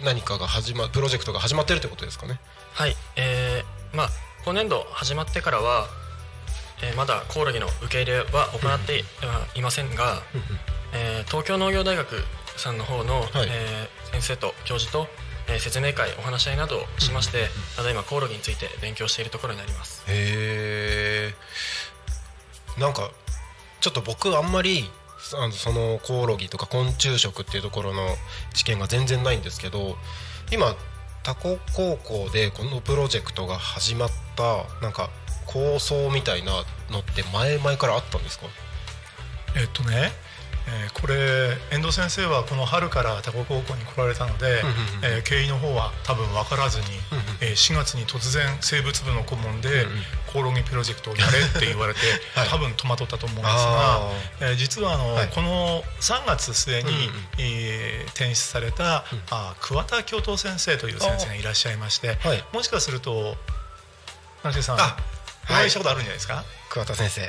[0.03, 2.39] 何かが始まプロジェクトが始まってるってことですかね？
[2.73, 4.09] はい、えーまあ
[4.45, 5.87] 今年度始まってからは、
[6.81, 10.23] えーまだコオロギの受け入れは行ってはいませんが、
[10.93, 12.23] えー東京農業大学
[12.57, 15.07] さんの方の、えー先生と教授と、
[15.47, 20.03] えー説明会お話し合いなどをしまして、ただいまコオロギについて勉強しているところになります。
[20.07, 21.33] へ
[22.77, 23.11] えんか
[23.79, 24.89] ちょっと僕あんまり
[25.35, 28.15] あのそのコオロギとか昆虫食っていうところの
[28.53, 29.95] 知見が全然ないんですけど
[30.51, 30.75] 今
[31.23, 35.09] タコ高校でこのプロジェクトが始まったなんか
[35.45, 38.45] 構想みたいなのって前々からあったんですか？
[39.55, 40.11] えっとね
[40.67, 44.65] えーこれ遠藤先生はこの春から多古高校に来られたので、う
[45.03, 46.89] えー経緯の方は多分分からずに、う
[47.41, 49.87] えー4月に突然生物部の顧問で、
[50.31, 51.99] コオロギプロジェクトをやれって言われて、
[52.35, 52.49] はい。
[52.49, 53.99] 多分戸惑ったと思うんですがあ、
[54.41, 55.27] えー実はあの、はい。
[55.29, 59.23] この3月末に、うえー転出された、うん。
[59.31, 62.43] あ桑田教頭先生という先生がいらっしゃいまして、はい。
[62.53, 63.35] もしかすると
[64.43, 64.97] 成瀬さんあ
[65.49, 67.21] お会いしたことあるんじゃないですか、桑田先生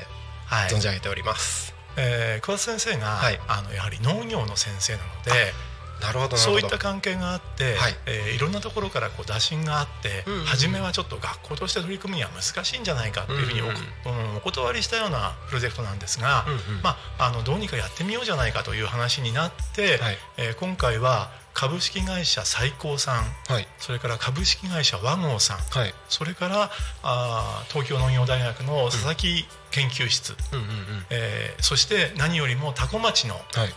[0.47, 0.71] はい。
[0.71, 3.41] 存じ上げておりますえー桑田先生が、はい。
[3.49, 5.53] あのやはり農業の先生なので
[6.01, 6.37] なるほどなるほど。
[6.37, 7.93] そういった関係があって、はい。
[7.93, 10.47] いえーいろんなところからこう打診があって、うんうんうん。
[10.47, 16.83] 初めはちょっと学校として取り組むには難しいんじゃないかっていうふうにお,、うんうんお断りしたようなプロジェクトなんですが、うんうん。
[16.83, 20.19] まあ、あのどうにかやってみようじゃないかという話になって、はい。
[20.39, 23.69] えー今回は株式会社最高さんはい。
[23.79, 25.95] それから株式会社和合さんはい。
[26.09, 26.71] それから
[27.03, 30.75] あー東京農業大学の佐々木研究室、うんうんうん。
[31.11, 33.45] えーそして何よりも多古町の、はい。
[33.57, 33.73] えー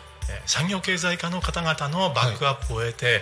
[0.45, 3.21] 産業経済科の方々のバックアップを得て、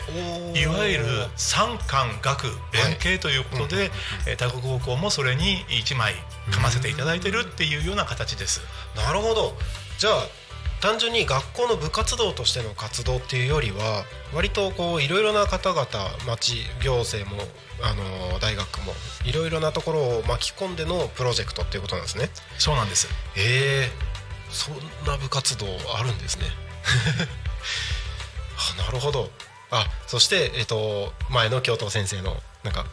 [0.56, 1.06] い、わゆる
[1.36, 3.92] 産官学連携ということで、
[4.28, 6.14] えー多古高校もそれに一枚
[6.52, 8.62] かませていただいてるっていうような形です。
[8.96, 9.56] なるほど。
[9.98, 10.14] じゃあ
[10.84, 14.04] 単純に学校の部活動としての活動っていうよりは
[14.36, 15.86] 割とこういろいろな方々
[16.28, 17.42] 町行政も
[17.82, 17.94] あ
[18.34, 18.92] の大学も
[19.24, 22.30] いろいろなところを巻き込んでのプロジェクトっていうことなんですね。
[22.60, 23.08] そうなんです。
[23.38, 23.92] ええ
[24.50, 24.76] そん
[25.08, 25.68] な部活動
[25.98, 26.48] あるんですね。
[28.78, 29.32] あなるほど。
[29.72, 32.86] あそして、えっと、前の教頭先生のなんか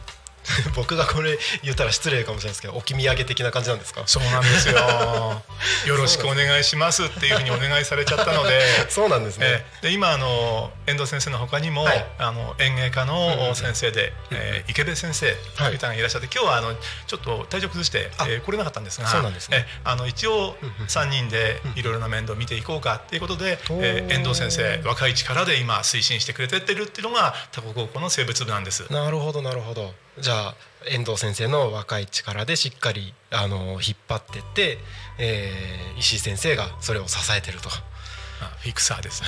[0.75, 4.03] 僕がこれ言ったら失礼かもしれないですけど置き土産的な感じなんですか？
[4.05, 4.75] そうなんですよ。
[5.85, 8.61] よろしくお願いしますっていうふうにお願いされちゃったので。
[8.89, 12.05] そうなんですね、えーで今あの遠藤先生の他にも、はい。
[12.19, 13.39] あの園芸科うんうんうん。
[13.49, 16.73] の先生で、えー池部先生という方がいらっしゃって、今日はあの
[17.07, 18.25] ちょっと体調崩して、あ。
[18.27, 19.65] えー来れなかったんですがそうなんですね。
[19.67, 28.85] えーあの一応うんうん3人でいろいろな面倒を見ていこうかっていうことで、えー遠藤先生若い力で今推進してくれてってるっていうのが多古高校の生物部なんです。
[28.91, 30.55] なるほどなるほどじゃあ
[30.89, 34.77] 遠藤先生の若い力でしっかりあの引っ張ってって、
[35.17, 37.69] えー石井先生がそれを支えてると。
[37.69, 39.27] あフィクサーですね。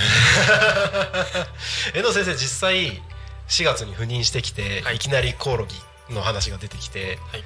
[1.93, 3.01] 遠藤先生実際
[3.47, 4.95] 4月に赴任してきて、はい。
[4.95, 5.75] い、きなりコオロギ
[6.09, 7.43] の話が出てきてはい。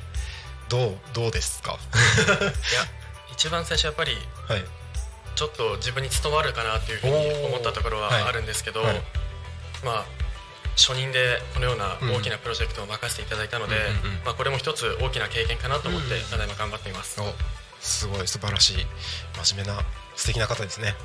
[0.70, 1.74] どうどうですか？
[2.32, 2.86] いや
[3.34, 4.18] 一番最初やっぱり
[4.48, 4.66] はい。
[5.36, 9.04] ちょっと自分に務まるかなというふうに思ったところはあるんですけど、はいはい。
[9.84, 10.06] まあ
[10.78, 13.76] 初任でこのような大きなプロジェクトを任せていただいたので、
[14.24, 17.26] まあ、これも一つ大きな経験かなと思ってうんただいま頑張っています、お
[17.80, 18.76] すごい素晴らしい
[19.44, 19.80] 真面目な
[20.16, 20.96] 素敵な方ですね。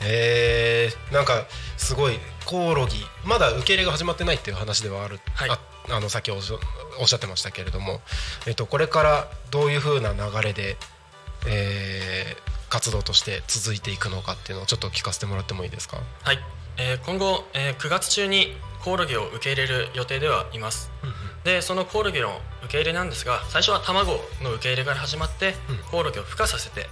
[0.00, 1.46] えー、なんか
[1.76, 5.50] すごいコオロギまだ受け入れが始まってないっていう話ではある、はい。
[5.50, 5.58] あ
[5.90, 6.56] あのさっきおっしゃ
[6.98, 8.00] おってましたけれども、
[8.46, 10.76] えっと、これからどういう風な流れで、
[11.46, 16.40] えー活動として続いていくのかっていうのをちょっと聞かせてもらってもいいですか、はい、
[16.76, 20.90] えー今後、えー9月中にコオロギを受け入れる予定ではいます。
[21.42, 24.12] でそのコオロギの受け入れなんですが最初は卵
[24.42, 25.78] の受け入れから始まって、うん。
[25.90, 26.86] コオロギを孵化させて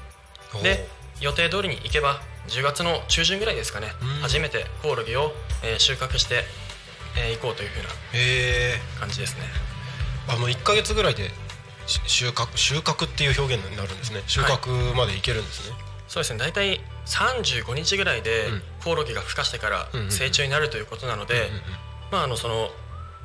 [0.63, 0.89] で
[1.21, 4.09] 予定通りにいけば10月の中旬ぐらいですかね、うん。
[4.23, 5.33] 初めてコオロギを、
[5.63, 6.39] えー収穫してい、
[7.19, 9.43] えー、こうというふうなへ感じですね。
[10.29, 11.31] ーあもう1か月ぐらいで
[11.87, 14.23] し収穫収穫っていう表現になるんですね。
[14.27, 15.77] 収穫までいけるんですね、
[16.09, 16.39] そうですね。
[16.39, 18.63] 大体35日ぐらいでうん。
[18.83, 21.51] コオロギが孵化してから成虫になるということなので、
[22.11, 22.69] まああのその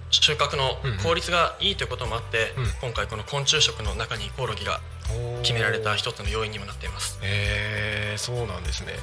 [0.10, 2.90] 収穫の効率がいいということもあって、うん。
[2.90, 4.80] 今回この昆虫食の中にコオロギが
[5.42, 7.20] 決められた一つの要因にもなっています。
[7.22, 8.94] へえそうなんですね。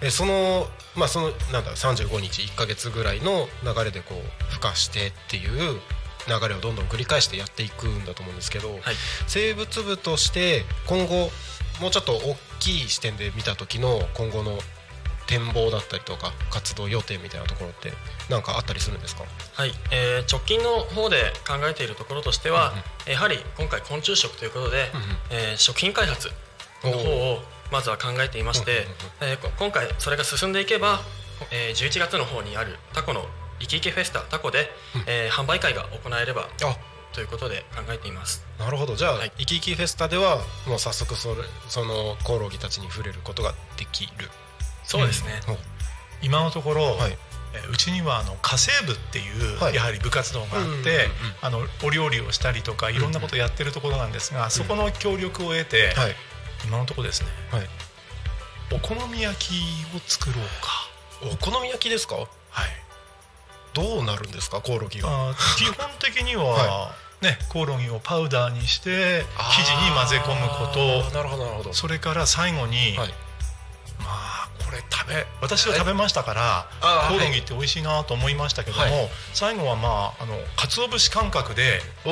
[0.00, 5.80] えそのまあそのなんだ35日1か月ぐらいの流れでこう孵化してっていう
[6.28, 8.80] 流れをどんどん繰り返してやっていくんだと思うんですけど、はい。
[9.26, 11.30] 生物部として今後
[11.80, 14.58] もうちょっと大きい視点で見た時の今後の
[15.26, 17.92] 展望だったりとか活動予定みたいなところって
[18.28, 19.24] 何かあったりするんですか？
[19.54, 22.72] はい、えー直近の方で考えているところとしては、
[23.06, 25.06] やはり今回昆虫食ということで、うんうん。
[25.30, 26.28] えー食品開発
[26.84, 28.86] の方をまずは考えていまして、
[29.20, 31.00] えーこ今回それが進んでいけば、
[31.50, 33.24] えー11月の方にあるタコの
[33.60, 34.70] イキイキフェスタタコで、
[35.06, 36.76] えー販売会が行えればあ
[37.12, 38.44] ということで考えています。
[38.58, 38.96] なるほど。
[38.96, 39.32] じゃあ、はい。
[39.38, 44.12] イキイキフェスタではもう早速それそのコオロギたちに触れることができる。
[44.84, 45.40] そうですね、
[46.22, 47.12] 今のところ、はい。
[47.54, 49.74] えーうちにはあの家政部っていう、はい。
[49.74, 50.84] やはり部活動があって、うんうんうんうん。
[51.42, 56.16] あのお料理をしたりとかいろんなことをやってるところなんですが、そこの協力を得て、はい。
[56.64, 57.28] 今のところですね。
[57.50, 57.68] はい。
[58.74, 59.52] お好み焼き
[59.94, 60.88] を作ろうか。
[61.30, 62.14] お好み焼きですか？
[62.14, 62.28] はい。
[63.74, 64.62] どうなるんですか？
[64.62, 71.70] コオロギが基本的には、はねコオロギをパウダーにして生地に混ぜ込むこあーなるほどなるほど。
[71.70, 73.08] とそれから最後に、はい。
[74.00, 78.92] まあこれ食べ私は食べましたからあコオロギって美味しいなと思いましたけども、はい。
[79.32, 82.10] 最後はまああの鰹節感覚でお。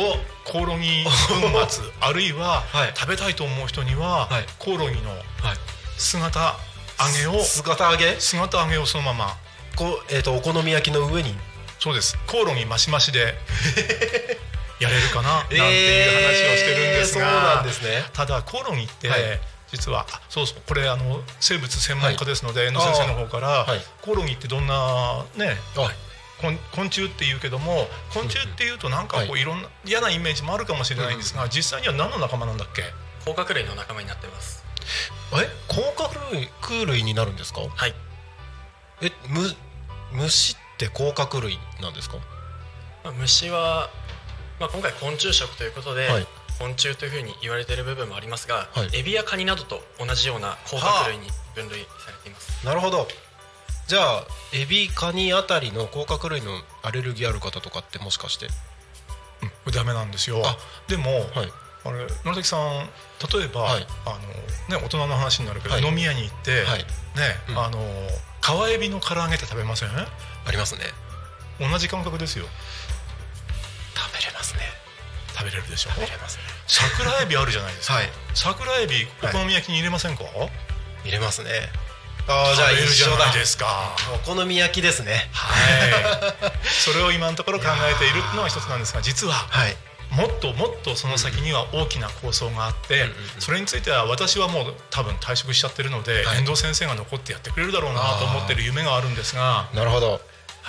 [0.50, 2.92] コオロギ粉末 あるいは、はい。
[2.96, 4.46] 食べたいと思う人には、はい。
[4.58, 5.22] コオロギのはい。
[5.98, 6.56] 姿
[7.00, 8.18] 揚げを姿揚げ？
[8.20, 9.36] 姿揚げをそのまま。
[9.76, 11.34] こうえっ、とお好み焼きの上に？
[11.78, 12.18] そうです。
[12.26, 13.34] コオロギマシマシで
[14.80, 18.04] やれるかななんていう話をしてるんですが、えーそうなんですね。
[18.12, 19.20] ただコオロギって、はい。
[19.70, 23.80] 実はあそうそうこれあの生物専門家ですので、遠藤先生の方から、はい。
[24.02, 25.94] コオロギってどんなねはい。
[26.40, 29.44] 昆昆虫っていうけども昆虫っていうとなんかこう、、はい。
[29.44, 32.82] ろんな嫌なイメージもあるかもしれないんですが、実際には何の仲間なんだっけ？
[33.26, 34.64] 甲殻類の仲間になってます。
[35.34, 35.48] え？
[35.68, 37.60] 甲殻類空類になるんですか？
[37.60, 37.94] はい。
[39.02, 39.54] えむ
[40.12, 42.16] 虫って甲殻類なんですか？
[43.04, 43.88] まあ、虫は、
[44.60, 46.26] まあ、今回昆虫食ということで、はい。
[46.58, 48.90] 昆虫というふうに言われている部分もありますが、はい。
[48.92, 53.08] エビやカニなどと同じような甲殻類に分類されています、なるほど。
[53.88, 58.48] じゃあエビカニあたりの甲殻類のアレルギーある方とかってもしかして？
[59.66, 59.72] うん。
[59.72, 60.42] ダメなんですよ。
[60.44, 60.58] あ。
[60.86, 61.52] でも、はい。
[61.82, 62.90] あれ野崎さん
[63.32, 63.86] 例えば、はい。
[64.04, 65.82] あのね大人の話になるけど、はい。
[65.82, 66.80] 飲み屋に行って、はい。
[66.80, 66.84] ね、
[67.48, 67.58] うん。
[67.58, 67.78] あの
[68.42, 69.88] 川エビの唐揚げって食べません？
[69.88, 70.06] あ
[70.50, 70.82] りますね。
[71.58, 72.44] 同じ感覚ですよ
[75.40, 76.44] 食べれるでしょ食べれますね。
[76.68, 78.08] 桜エビあるじゃないですか、はい。
[78.34, 80.24] 桜エビお好み焼きに入れませんか、
[81.04, 81.50] 入れますね。
[82.28, 83.96] ああじゃあ食べるじゃ一緒だないですか。
[84.14, 85.30] お好み焼きですね。
[85.32, 86.52] はい。
[86.68, 89.76] それを今のところ考えているのが一つなんですが実ははい。
[90.10, 93.06] もっともっとその先には大きな構想があって、
[93.38, 96.38] それについては私はもう多分退職しちゃってるので、はい。
[96.38, 100.20] 遠藤先生が残ってやってくれるだろうなと思ってる夢があるんですがなるほど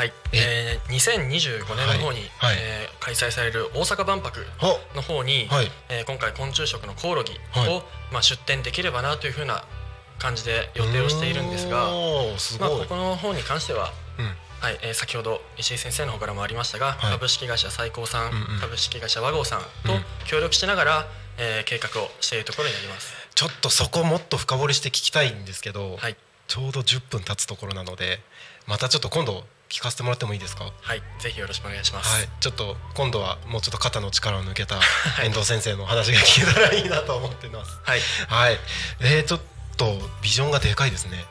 [0.01, 0.13] はい。
[0.33, 0.79] え？
[0.87, 2.53] ー、2025年の方に、はい。
[2.53, 5.71] はいえー開催される大阪万博おの方に、はい。
[5.89, 7.83] えー今回昆虫食のコオロギを、はい。
[8.11, 9.63] まあ、出展できればなというふうな
[10.17, 14.25] 感じで予定をしているんですが、まあ、ここの方に関しては、うん。
[14.59, 17.11] はいえー先ほど石井先生の方からもありましたが、はい。
[17.13, 18.59] 株式会社最高さん、うんうん。
[18.59, 20.03] 株式会社和合さんとうん。
[20.25, 23.13] 協力しながら、えー計画をしているところになります。
[23.35, 26.15] ちょっとそこもっと深掘りして聞きたいんですけど、はい、
[26.47, 28.19] ちょうど10分経つところなので
[28.67, 30.65] またちょっと今度聞かせてもらってもいいですか？
[30.81, 32.13] はい、ぜひよろしくお願いします。
[32.13, 34.75] はい、ちょっと今度はもうちょっと肩の力を抜けた
[35.23, 37.79] 遠藤先生の話が聞けたらいいなと思ってます。
[37.83, 38.57] はい、はい、
[38.99, 39.41] えー、ちょっ
[39.77, 41.23] とビジョンがでかいですね。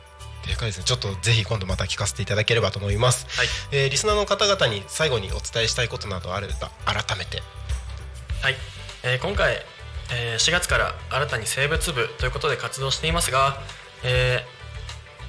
[0.47, 0.84] でかいですね。
[0.84, 3.26] ちょっとぜひ今度また聞かせていただければと思います。
[3.38, 7.43] はいえーリスナーの方々に最後にお伝えしたいことなどあれば改めて。
[8.41, 8.57] はい、
[9.03, 9.62] えー今回、
[10.12, 13.61] えー4月から新たに生物部ということで活動していますが、
[14.03, 14.45] え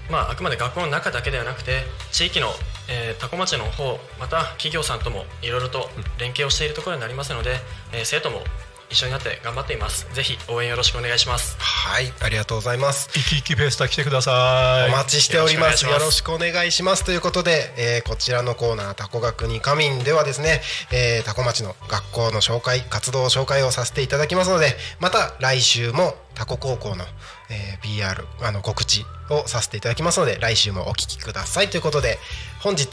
[0.10, 2.48] ーまあ、あくまで学校の中だけではなくて地域の、
[2.90, 7.58] えー、多古町の方また企業さんともいろいろと連携をしているところになりますので、
[7.94, 8.42] えー生徒も
[8.90, 11.56] 一緒になって頑張っていますぜひ応援よろしくお願いします
[11.92, 13.10] はい、ありがとうございます。
[13.12, 15.86] 生き生きフェスタ来てくださいお待ちしております。
[15.86, 17.04] よろしくお願いします。
[17.04, 20.62] ということで、えーこちらのコーナー、タコ学に仮眠ではですね、
[20.92, 27.06] えー、タコ町の学校の紹介、活動紹介をさせていただきますので、また来週もタコ高校の、
[27.52, 31.70] えー PR、あの告知をさせていただきますので、来週もお聞きください。
[31.70, 32.18] ということで、
[32.62, 32.88] 本日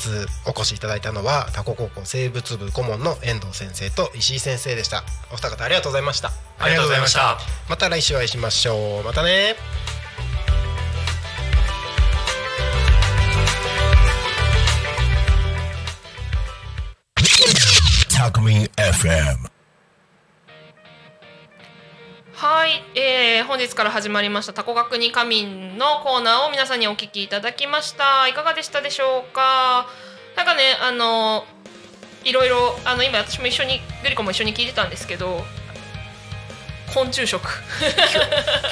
[0.47, 5.05] お越しいただいたのは、タコ高校生物部顧問の遠藤先生と石井先生でした。
[5.33, 6.33] お二方ありがとうございました。
[6.59, 7.39] ありがとうございました
[7.69, 9.05] また来週お会いしましょう。
[9.05, 9.57] またね。
[18.79, 19.58] FM.
[22.41, 28.29] はい、えー、本日から始まりましたタコ学に仮眠のコーナーを皆さんにお聞きいただきました。
[28.29, 29.89] いかがでしたでしょうか？
[30.37, 31.43] なんかねあの
[32.23, 35.41] いろいろあの今私も一緒にグリコも一緒に聞いてたんですけど
[36.95, 37.43] 昆虫食。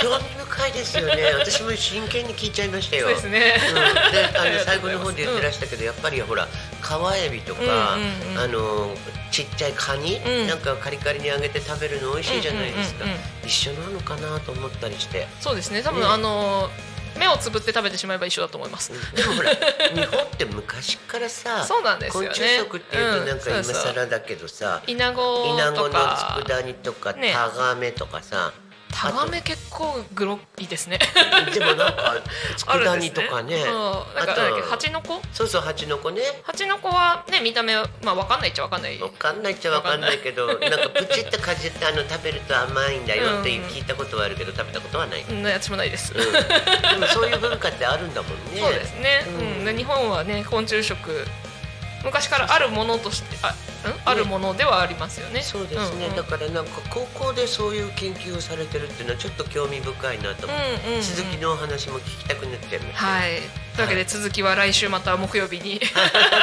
[0.00, 1.24] 興味深いですよね。
[1.36, 3.06] 私も真剣に聞いちゃいましたよ。
[3.06, 3.56] そうですね。
[3.68, 3.74] うん、
[4.12, 6.46] であの 最後の方で言ってらしたけど、やっぱりほら
[6.80, 8.38] 川エビとか、うんうんうん。
[8.38, 8.96] あの
[9.36, 10.46] ちっちゃいカニ、うん。
[10.48, 15.28] なんかカリカリに揚げて食べるの美味しいじゃないですか、うんうんうん一緒なのかなと思ったりして。
[15.40, 15.80] そうですね。
[15.82, 16.68] 多分、うんあの
[17.18, 22.28] 目をつぶって食べてしまえば一緒だと思います、でもほら日本って昔からさそうなんですよね。
[22.28, 27.32] 昆虫食っていうとなんか今更だけどさ、イナゴイナゴのとか佃煮とかね。
[27.32, 28.52] タガメとかさ、
[28.96, 30.98] タガメ結構グロいですね
[31.52, 32.14] でもなんか
[32.56, 33.56] 佃煮とかね。
[33.62, 33.72] うん、
[34.16, 34.40] なんかあと。
[34.42, 35.20] なんだっけ蜂の子？
[35.32, 36.22] そうそう蜂の子ね。
[36.44, 38.98] 蜂の子はね見た目はまあわかんないっちゃわかんない。
[39.00, 46.20] わかんないっちゃわかんないけどなんかプチってかじってあの食べると甘いんだよって聞いたことはあるけど食べたことはない、うん、うん私もないです、で
[46.98, 48.60] もそういう文化ってあるんだもんね。
[48.60, 49.26] そうですね、
[49.64, 49.76] ううん。
[49.76, 51.26] 日本はね昆虫食
[52.04, 55.42] 昔からあるものとしてあ,、うん、あるものではありますよね。
[55.42, 63.30] そうですね、んんだからなんか高校でそういう研究をされてるっていうのはちょっと興味深いなと思って、うんうんうん続きのお話も聞きたくなっちゃいました、はい。
[63.74, 65.80] というわけで続きは来週また木曜日に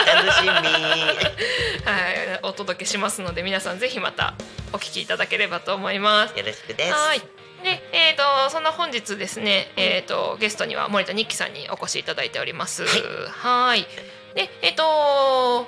[0.06, 0.48] 楽しみ
[1.86, 4.36] はいお届けしますので皆さんぜひまた
[4.72, 6.38] お聞きいただければと思います。
[6.38, 7.20] よろしくですはい。
[7.64, 12.86] で、えっ、とそんな本日ですね、えっ、とゲストには森田日記さんにお越しいただいております。
[12.86, 13.88] はい。
[14.36, 15.68] で、えっ、と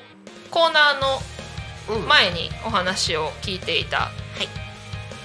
[0.51, 1.19] コーナーの
[1.87, 2.07] うん。
[2.07, 4.09] 前にお話を聞いていた
[4.41, 4.47] い。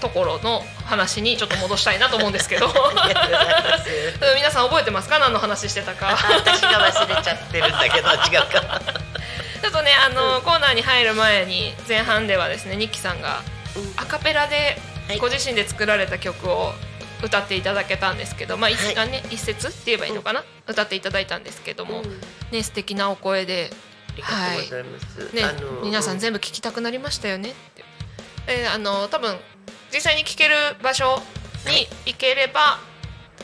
[0.01, 2.67] ところの話にちょっと戻したいなと思うんですけど、
[4.35, 5.19] 皆さん覚えてますか？
[5.19, 6.17] 何の話してたか。
[6.37, 8.81] 私が忘れちゃってるんだけど 違うか。
[9.61, 13.43] ちょっとねあのコーナーに入る前に前半ではですね日記さんが
[13.99, 15.19] アカペラではい。
[15.19, 16.73] ご自身で作られた曲を
[17.23, 22.03] 歌っていただけたんですけど、まあ一はね一節って言えばいいのかな、歌っていただいたんですけども、
[22.53, 23.71] ね素敵なお声で、
[24.13, 27.51] ありがとうございます、ねあの皆さん全部聞きたくなりましたよね？
[27.51, 27.85] って。
[28.47, 29.37] えーあの多分
[29.93, 31.21] 実際に聴ける場所
[31.67, 32.79] に行ければ、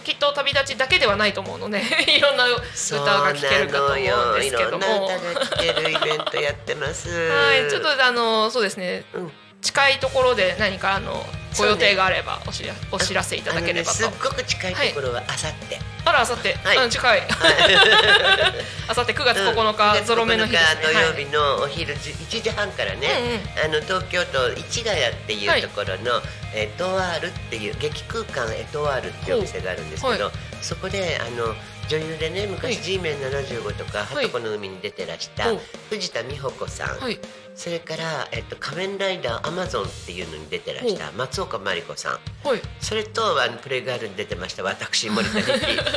[0.05, 1.83] きっと旅立ちだけではないと思うので
[2.16, 2.61] いろんな歌
[3.01, 4.85] が聴けるかと思うんですけども。
[4.85, 5.11] そうなのよ。
[5.11, 7.09] いろんな歌が聴けるイベントやってます。
[7.09, 9.33] はい、ちょっとあのそうですね、うん。
[9.61, 11.27] 近いところで何かあの
[11.59, 13.98] ご予定があればお知らお知らせいただければと。
[14.02, 16.76] ね、すっごく近いところはあさって、あらあさって、はい。
[16.78, 17.22] うん近い。
[18.88, 20.82] あさって9月9日、ゾロ目の日ですね。
[20.82, 26.22] 土曜日のお昼じ1時半からね、あの東京都市ヶ谷っていうところの、
[26.54, 30.32] エトワールっていう劇空間エトワールっていうお店があるんですけど、は
[30.62, 31.54] そこであの
[31.88, 32.48] 女優でねはい。
[32.48, 37.18] 昔 G メン75とか「はとこの海」に出てらしたお藤田美穂子さん、はい
[37.57, 42.11] それから、えっと「仮面ライダーアマゾン」っていうのに出てらした松岡真理子さ
[42.44, 42.46] ん。
[42.46, 42.61] はい。
[42.80, 45.50] それとあのプレイガールに出てました私森田美希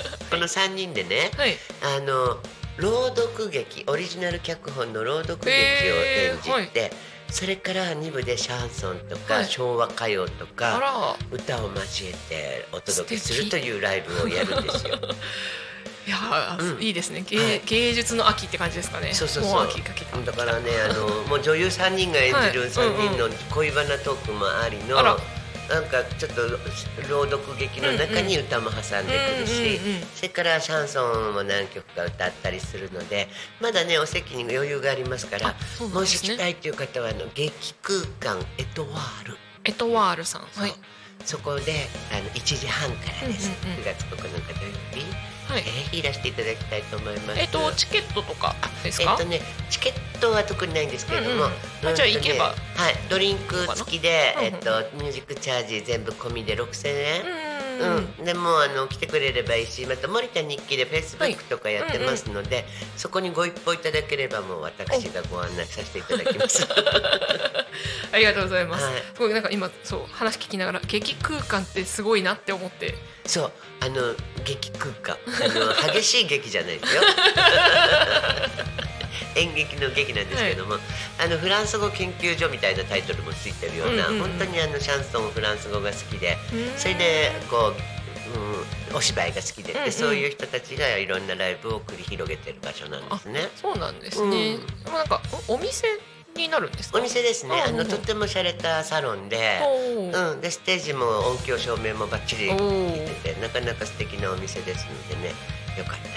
[0.32, 1.58] この3人でね、はい。
[1.84, 2.40] あの
[2.78, 6.92] 朗読劇オリジナル脚本の朗読劇を演じて、へ
[7.30, 9.46] それから2部でシャンソンとか、はい。
[9.46, 11.16] 昭和歌謡とあから。
[11.30, 14.98] 歌を交えてお届けするというライブをやるんですよ。
[16.10, 16.82] いやー、うん。
[16.82, 17.24] いいですね。
[17.28, 17.62] 芸,、はい。
[17.68, 19.14] 芸術の秋って感じですかね。
[19.14, 22.70] そうそうもそうだからねあのもう女優3人が演じるはい。
[22.70, 25.18] 3人の恋バナトークもありの、あら。
[25.70, 26.42] なんかちょっと
[27.08, 33.28] 朗読劇の中に歌も挟んでくるし、うんうんうんそれからシャンソンも何曲か歌ったりするので
[33.62, 35.56] まだねお席に余裕がありますから
[35.94, 39.38] もし来たいという方はあの劇空間エトワール。
[39.64, 40.42] エトワールさん。
[40.42, 40.74] はい。
[41.24, 43.84] そこであの1時半からです、うんうんうん。
[43.84, 46.34] 9月9日土曜日、はいぜひいらしてい。
[46.34, 46.84] ただきたい。
[46.84, 47.40] と思います。
[47.40, 51.88] えっとチケットとかですか、えっとね、チケットは特にないんですけれども、うんうん。
[51.90, 52.46] あじゃあ行けば。
[52.46, 52.56] はい、
[53.10, 57.22] ドリンク付きで、えっと、ミュージックチャージ全部込みで6000円。
[57.44, 57.49] うん
[57.80, 62.66] うん、でもうあの来てくれればいいしまた森田日記でフェイスブックとかやってますので、
[62.98, 66.68] そこにご一報いただければもう私がご案内させていただきます。
[68.12, 68.94] ありがとうございます、はい。
[69.14, 72.96] すごいなんか今そう話聞きながら劇空間ってすごいなって思って。
[73.26, 73.52] そう。
[73.82, 75.18] あの劇空間。
[75.26, 77.02] あの 激しい劇じゃないですよ
[79.40, 80.76] 演劇の劇なんですけども、
[81.18, 84.30] あのフランス語研究所みたいなタイトルもついてるような、うんうんうん。
[84.30, 86.78] 本当にあのシャンソンフランス語が好きでうん。
[86.78, 89.86] それでこう、うん、お芝居が好きで、うんうん。
[89.86, 93.48] でそういう人たちがいろんなライブを繰り広げてる場所なんですね。
[93.56, 94.94] そうなんですね、うん。
[94.94, 95.88] なんかおお店
[96.36, 97.00] になるんですか？
[97.00, 99.60] お店ですね、あのとっても洒落たサロンで、
[100.14, 105.34] うん、でステージも音響照明もバッチリおつーいててなかなか素敵なお店ですのでね
[105.78, 106.09] よかった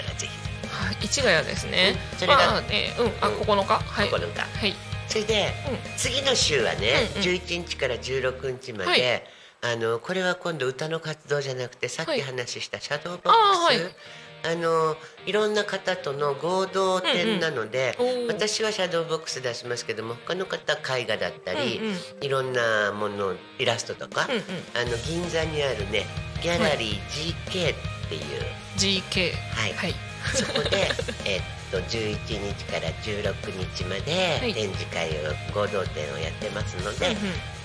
[1.03, 1.95] 市ヶ谷ですね。
[2.11, 3.35] うんそれがまあね、うん、あ、うん。
[3.35, 3.79] 9日？
[3.79, 4.07] はい。
[4.07, 4.39] ひ9日。
[4.41, 4.75] はい。
[5.07, 5.53] それで、
[5.95, 7.27] う次の週はね、うんうん。
[7.27, 9.23] 11日から16日まで、はい。
[9.65, 12.19] あのこれは今度歌の活動じゃなくてさっはい。
[12.19, 13.77] き話したシャドーボックス、はい。
[14.45, 18.27] あのいろんな方との合同展なので、うんうん。
[18.27, 21.95] 私はシャドーボックス出しますけども他の方は絵画だったり、うんうん。
[22.21, 24.41] いろんなものイラストとか、うんうん。
[24.75, 26.05] あの銀座にあるね
[26.41, 26.99] ギャラリー
[27.47, 27.75] GK っ
[28.09, 28.21] ていう、
[28.77, 29.31] GK。
[29.55, 29.73] はい。
[29.73, 29.95] はい。
[30.33, 30.89] そこで
[31.25, 32.17] えっと11
[32.55, 34.53] 日から16日まではい。
[34.53, 37.15] 展示会を合同展をやってますので、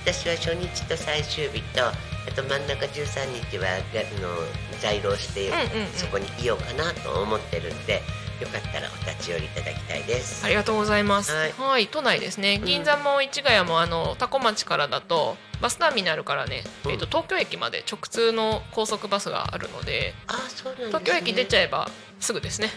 [0.05, 1.93] 私は初日と最終日とあ
[2.35, 4.29] と真ん中13日はあの
[4.81, 5.51] 在廊して、
[5.95, 8.03] そこにいようかなと思ってるんで
[8.41, 10.45] よかったらお立ち寄りいただきたいです。
[10.45, 11.33] ありがとうございます。
[11.33, 12.61] ははいい、都内ですね。
[12.65, 20.87] 銀座も市ヶ谷もあの多古町からだとバスターミナルからね、うんえっと東京駅まで直通の高速バスがあるので、あそうなん。
[20.89, 21.89] 東京駅出ちゃえば
[22.21, 22.69] すぐですね。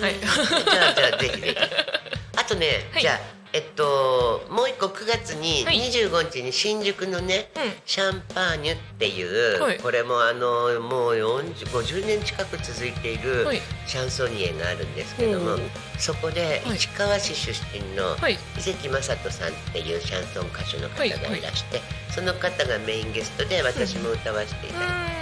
[0.00, 1.56] はいじゃあじゃあぜひぜひ。
[2.40, 5.76] あとね、はいじゃあえっともう一個9月にはい。
[5.76, 7.62] 25日に新宿のね、うん。
[7.84, 9.78] シャンパーニュっていう、はい。
[9.78, 13.60] これもあのもう40 50年近く続いているはい。
[13.86, 15.60] シャンソニエがあるんですけども、ほう
[15.98, 16.78] そこではい。
[16.78, 18.38] 市川市出身のはい。
[18.58, 21.04] 伊関雅人さんっていうシャンソン歌手の方が
[21.36, 21.80] いらして、
[22.14, 25.21] その方がメインゲストで私も歌わせていただい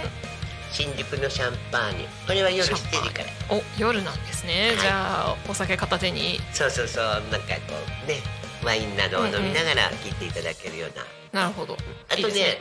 [0.71, 2.27] 新宿のシャンパーニュ。
[2.27, 3.11] これは夜7シャンパーニュ。
[3.11, 3.29] 時から。
[3.57, 6.39] お夜なんですね、じゃあお酒片手に。
[6.53, 7.03] そうそうそう。
[7.03, 7.73] なんかこ
[8.05, 8.17] うね
[8.63, 10.91] ワインなどを飲みながら聴いていただけるよう
[11.33, 11.75] な、なるほど。
[12.09, 12.59] あとね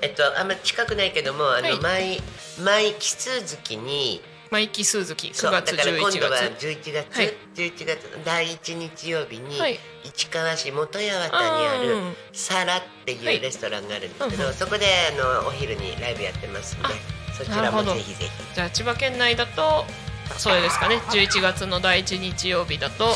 [0.00, 1.80] えっとあんま近くないけどもあの、はい。
[1.80, 2.22] 毎
[2.64, 4.20] 毎奇数月に
[4.52, 7.34] マイキ鈴木9そうだ月から今11度は月11月、はい。
[7.54, 9.78] 11月の第1日曜日に、はい。
[10.04, 14.54] 市川市元八幡にあるうんサラってはいいうレストランがあるんですけど、うんうん。
[14.54, 16.88] そこであのお昼にライブやってますんで
[17.38, 18.30] そちらもぜひぜひ。
[18.54, 19.86] じゃあ千葉県内だと
[20.36, 20.96] それですかね。
[20.96, 23.06] 11月の第1日曜日だと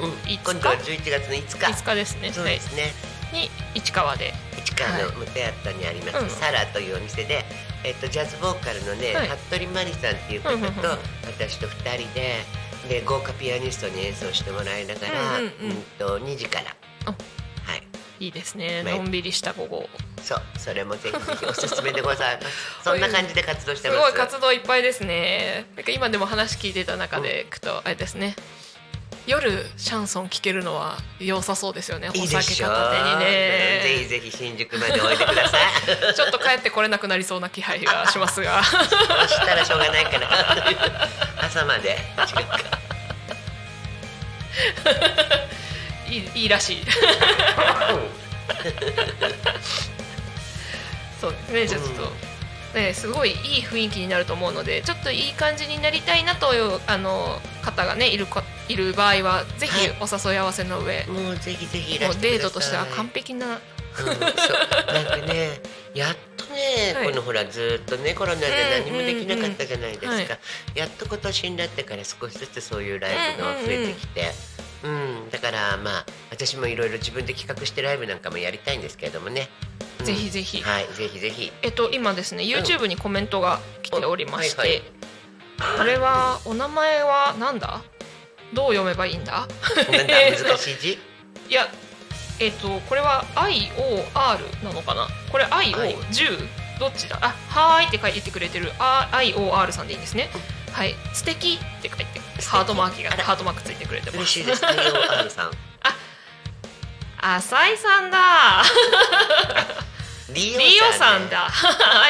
[0.00, 0.12] うん。
[0.32, 1.56] 今度は11月の5日。
[1.58, 2.32] 5日ですね。
[2.32, 2.94] そうですね、
[3.32, 4.32] はい、に市川で。
[4.64, 6.30] 市川の元八幡にあります、うん。
[6.30, 7.44] サラというお店で、
[7.86, 9.28] えっと、ジャズボーカルのね、はい。
[9.28, 12.42] 服部真理さんっていう方と、私と2人で
[12.88, 15.70] で豪華ピアニストに演奏してもらいながら、ううんんうん。
[15.70, 16.76] うんと2時から。
[17.04, 17.10] あ。
[17.10, 17.82] はい。
[18.18, 18.82] いいですね。
[18.84, 19.88] はいのんびりした午後
[20.22, 22.56] そうそれもぜひぜひおすすめでございます。
[22.82, 24.10] そんな感じで活動してすます。
[24.12, 25.66] ごい活動いっぱいですね。
[25.76, 28.34] なんか今でも話聞いてた中でいくとあれですね
[29.26, 32.08] 夜シャンソン聴けるのは良さそうですよね。
[32.10, 35.62] お酒片手にぜひねぜひ新宿までおいでください。
[36.14, 38.62] ちょっと帰ってこれなくなりそうな気配がしますが。
[38.62, 41.08] そしたらしょうがないから
[41.38, 41.98] 朝まで。
[46.08, 46.86] いいいいらしい。
[51.20, 51.66] そうですね。
[51.66, 52.12] じゃあちょっと、
[52.78, 63.46] ね、すごいいい雰囲気になると思うのでちょっといい感じになりたいなというあの方がねいるこいる場合はぜひお誘い合わせの上、もうぜひぜひもうデートとしては完璧な。
[63.46, 63.52] うん
[63.96, 65.58] なんかね
[65.94, 67.08] やっとね、はい。
[67.08, 70.28] このほらずっとねコロナで何もできなかったじゃないですか、うんうんうん。
[70.28, 70.38] は
[70.74, 74.32] やっと今年になってから少しずつそういうライブが増えてきて、
[74.82, 79.48] うんだからまあ私もいろいろ自分で企画してライブなんかもやりたいんですけれどもね、
[80.00, 80.04] うん。
[80.06, 80.60] ぜひぜひ。
[80.60, 81.50] はいぜひぜひ。
[81.62, 84.82] えっと今ですね YouTube にコメントが来ておりまして、はいはい。
[85.78, 87.82] これはお名前はなんだ？
[88.52, 89.46] どう読めばいいんだ？
[89.76, 90.98] 難しい字？
[91.48, 91.68] いや
[92.38, 95.08] えっとこれは IOR なのかな？
[95.30, 95.72] これはい。
[95.72, 96.46] IO10
[96.78, 97.18] どっちだ？
[97.22, 100.30] あはーいって書いてくれてるあ IOR さんでいいんですね。
[100.72, 100.94] はい。
[101.14, 104.16] 素敵って書いてハートマークがハートマークついてくれてます。
[104.18, 104.64] 嬉しいです。
[104.64, 105.50] IOR さん。
[107.18, 108.18] 浅井さんだ
[110.34, 111.46] リリオさんだ。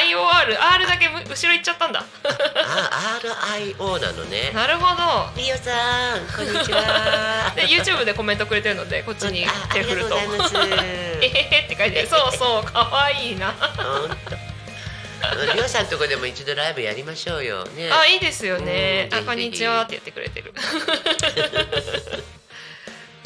[0.09, 2.03] IOR R だけむ後ろ行っちゃったんだ。
[2.23, 4.51] あ RIO なのね。
[4.55, 5.39] なるほど。
[5.39, 7.53] リオさんこんにちは。
[7.55, 10.17] で YouTube でコメントくれてるのでこっちに手振ると。
[11.21, 12.07] えへへって書いてる。
[12.07, 13.51] そうそうかわいいな。
[13.51, 15.53] 本当。
[15.53, 17.65] りょうさんとこでも一度ライブやりましょうよ。
[17.65, 17.91] ね。
[17.91, 19.09] あいいですよね。
[19.11, 20.55] うんあこんにちはって言ってくれてる。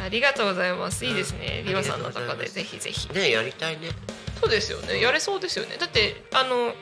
[0.04, 1.06] ありがとうございます。
[1.06, 1.62] いいですね。
[1.66, 3.08] うんリオさんのとこでぜひぜひ。
[3.14, 3.92] ねやりたいね。
[4.42, 5.00] そうですよね。
[5.00, 5.78] やれそうですよね。
[5.78, 6.74] だってあの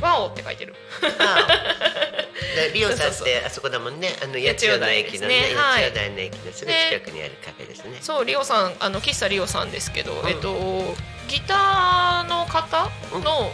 [0.00, 0.74] ワオって書いてる。
[1.20, 1.46] あ
[2.56, 4.16] でリオさんってあそこだもんね。
[4.22, 5.56] あの八千代の駅のね八千代台ですね。
[5.56, 5.84] はい。
[5.84, 7.98] 八千代台の駅のすぐ近くにあるカフェですね。
[8.00, 10.28] そうリオさんあの喫茶リオさんですけど、ん。
[10.28, 10.94] えっと
[11.28, 13.52] ギターの方の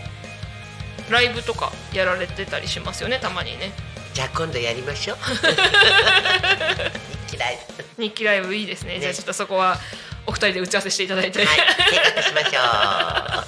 [1.10, 3.72] ライブとかやられてたりしますよねたまにね。
[4.14, 5.16] じゃあ今度やりましょう。
[7.28, 7.58] 日記ライ
[7.96, 8.02] ブ。
[8.02, 8.94] 日記ライブいいですね。
[8.94, 9.00] ね。
[9.00, 9.78] じゃあちょっとそこは
[10.26, 11.56] お二人で打ち合わせしていただいて、はい
[11.90, 12.62] 計画しましょう。
[12.62, 13.46] あ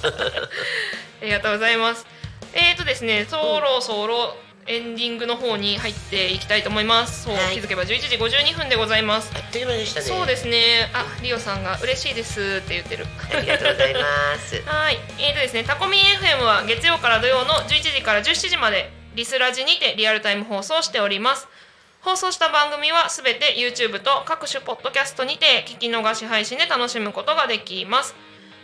[1.23, 2.05] りがとうございます。
[2.53, 4.35] えーとですね、そろそろ
[4.67, 7.23] エンディングの方に入っていきたいと思います。
[7.23, 9.31] そう、はい気づけば11時52分でございます。
[9.35, 10.05] あっという間でしたね。
[10.07, 10.89] そうですね。
[10.93, 13.05] あ、リオさんが嬉しいですって言ってる。
[13.33, 14.01] ありがとうございま
[14.39, 14.61] す。
[14.65, 14.97] はい。
[15.19, 21.47] えーとですね、タコミン FM は月曜から土曜の11時から17時までリスラジにてリアルタイム放送しております。
[22.05, 28.13] 放送した番組はすべて YouTube と各種ポッドキャストにて聞き逃し配信で楽しむことができます。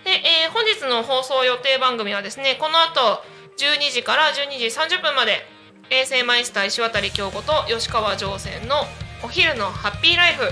[0.05, 3.23] で、えー本日の放送予定番組はですね、この後
[3.57, 5.41] 12時から12時30分まで
[5.89, 8.75] 衛星マイスター石渡京子と吉川上船の
[9.23, 10.43] お昼のハッピーライフ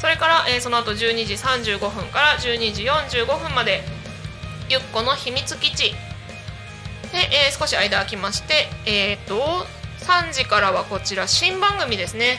[0.00, 3.82] それから、えーその後12時35分から12時45分まで
[4.68, 5.94] ゆっこの秘密基地で、
[7.30, 9.64] えー少し間空きましてえっ、と
[10.04, 12.38] 3時からはこちら新番組ですね、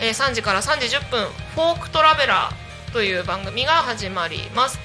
[0.00, 2.54] えー3時から3時10分「フォークトラベラー」
[2.94, 4.80] という番組が始まります。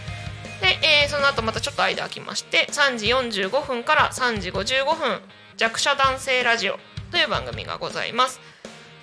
[0.59, 5.21] で、えーその後またちょっと間空きまして3時45分から3時55分
[5.55, 6.77] 「弱者男性ラジオ」
[7.11, 8.41] という番組がございます。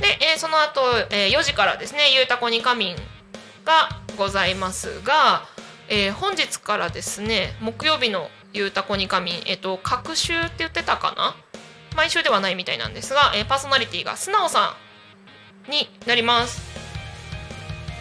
[0.00, 2.96] で、えーその後、えー4時からですね「ゆうたこにかみん」
[3.64, 5.46] がございますが、
[5.88, 11.34] えー本日からですね木曜日の「ゆうたこにかみん」えっ、と隔週って言ってたかな
[11.96, 14.74] 毎週ではないみたいなんですが、えーパーソナリティが素直さ
[15.68, 16.62] んになります。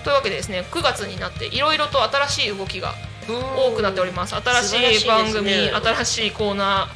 [0.04, 2.94] というわけでですね9月になっていろいろと新しい動きが
[3.28, 4.36] 多くなっております。
[4.36, 4.64] 新
[5.00, 6.88] しい番組、ね新しいコーナ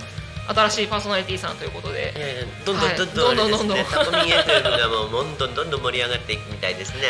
[0.47, 2.13] ー新しいパーソナリティさんということで。
[2.15, 3.85] えーどんどんどんどんどんどんどんどん。
[3.85, 7.03] タコミン FM がもうどんどんどんどん盛り上がっていくみたいですね。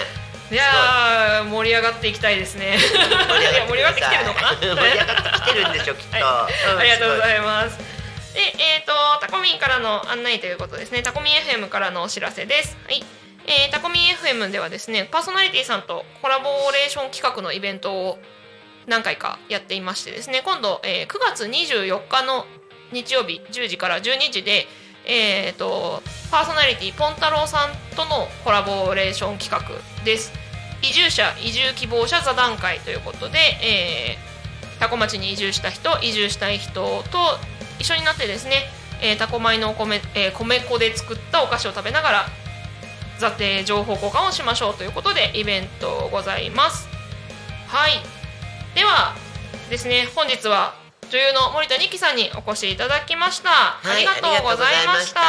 [0.51, 2.77] いやー盛り上がっていきたいですね。
[3.67, 4.49] 盛り上がってきてるのかな？
[4.57, 7.96] 盛り上がってきてるんでしょきっと、はうんありがとうごすざいます。
[8.37, 11.01] で、えっ、とタコミンからの案内ということですね。
[11.01, 12.77] タコミン FM からのお知らせです。
[12.85, 13.03] はい。
[13.47, 18.19] えータコミン FM ではですね、パーソナリティさんとコラボレーション企画のイベントを
[18.85, 22.45] 何回かやっていましてですね、今度、えー9月24日の
[22.93, 24.67] 日曜日10時から12時で、
[25.07, 29.67] えー、とパーソナリティポンタロウさんとのコラボレーション企画
[30.05, 30.31] です。
[30.83, 34.27] 移住者移住希望者座談会ということで、えー
[34.79, 37.39] タコ町に移住した人移住したい人と
[37.79, 38.63] 一緒になってですね、
[39.01, 42.25] えータコ米のお米、えー米粉で作ったお菓子を食べながら
[43.19, 46.87] 座定情報交換をしましょうということでイベントございます。
[47.67, 47.91] はい。
[48.75, 49.15] では
[49.69, 50.75] ですね本日は
[51.09, 55.21] 女優の森田ニキさんにお越しいただきました、はいありがとうございました。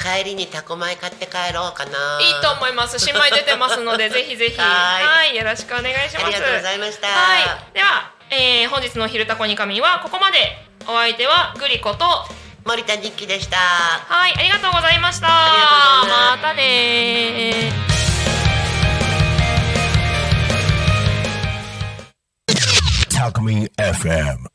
[0.00, 2.18] 帰りにタコ米買って帰ろうかな。
[2.22, 2.98] いいと思います。
[2.98, 4.56] 新米出てますのでぜひぜひ。
[4.60, 5.04] はい。
[5.04, 5.36] はい。
[5.36, 6.24] よろしくお願いします。
[6.24, 7.08] ありがとうございました。
[7.08, 7.44] はい。
[7.74, 10.38] では、えー本日の「昼タコに神」はここまで
[10.86, 12.04] お相手はグリコと
[12.64, 15.26] 森田日記でしたはい、ありがとうございました。
[15.28, 17.90] ありがとうございますまたね
[23.76, 24.46] FM.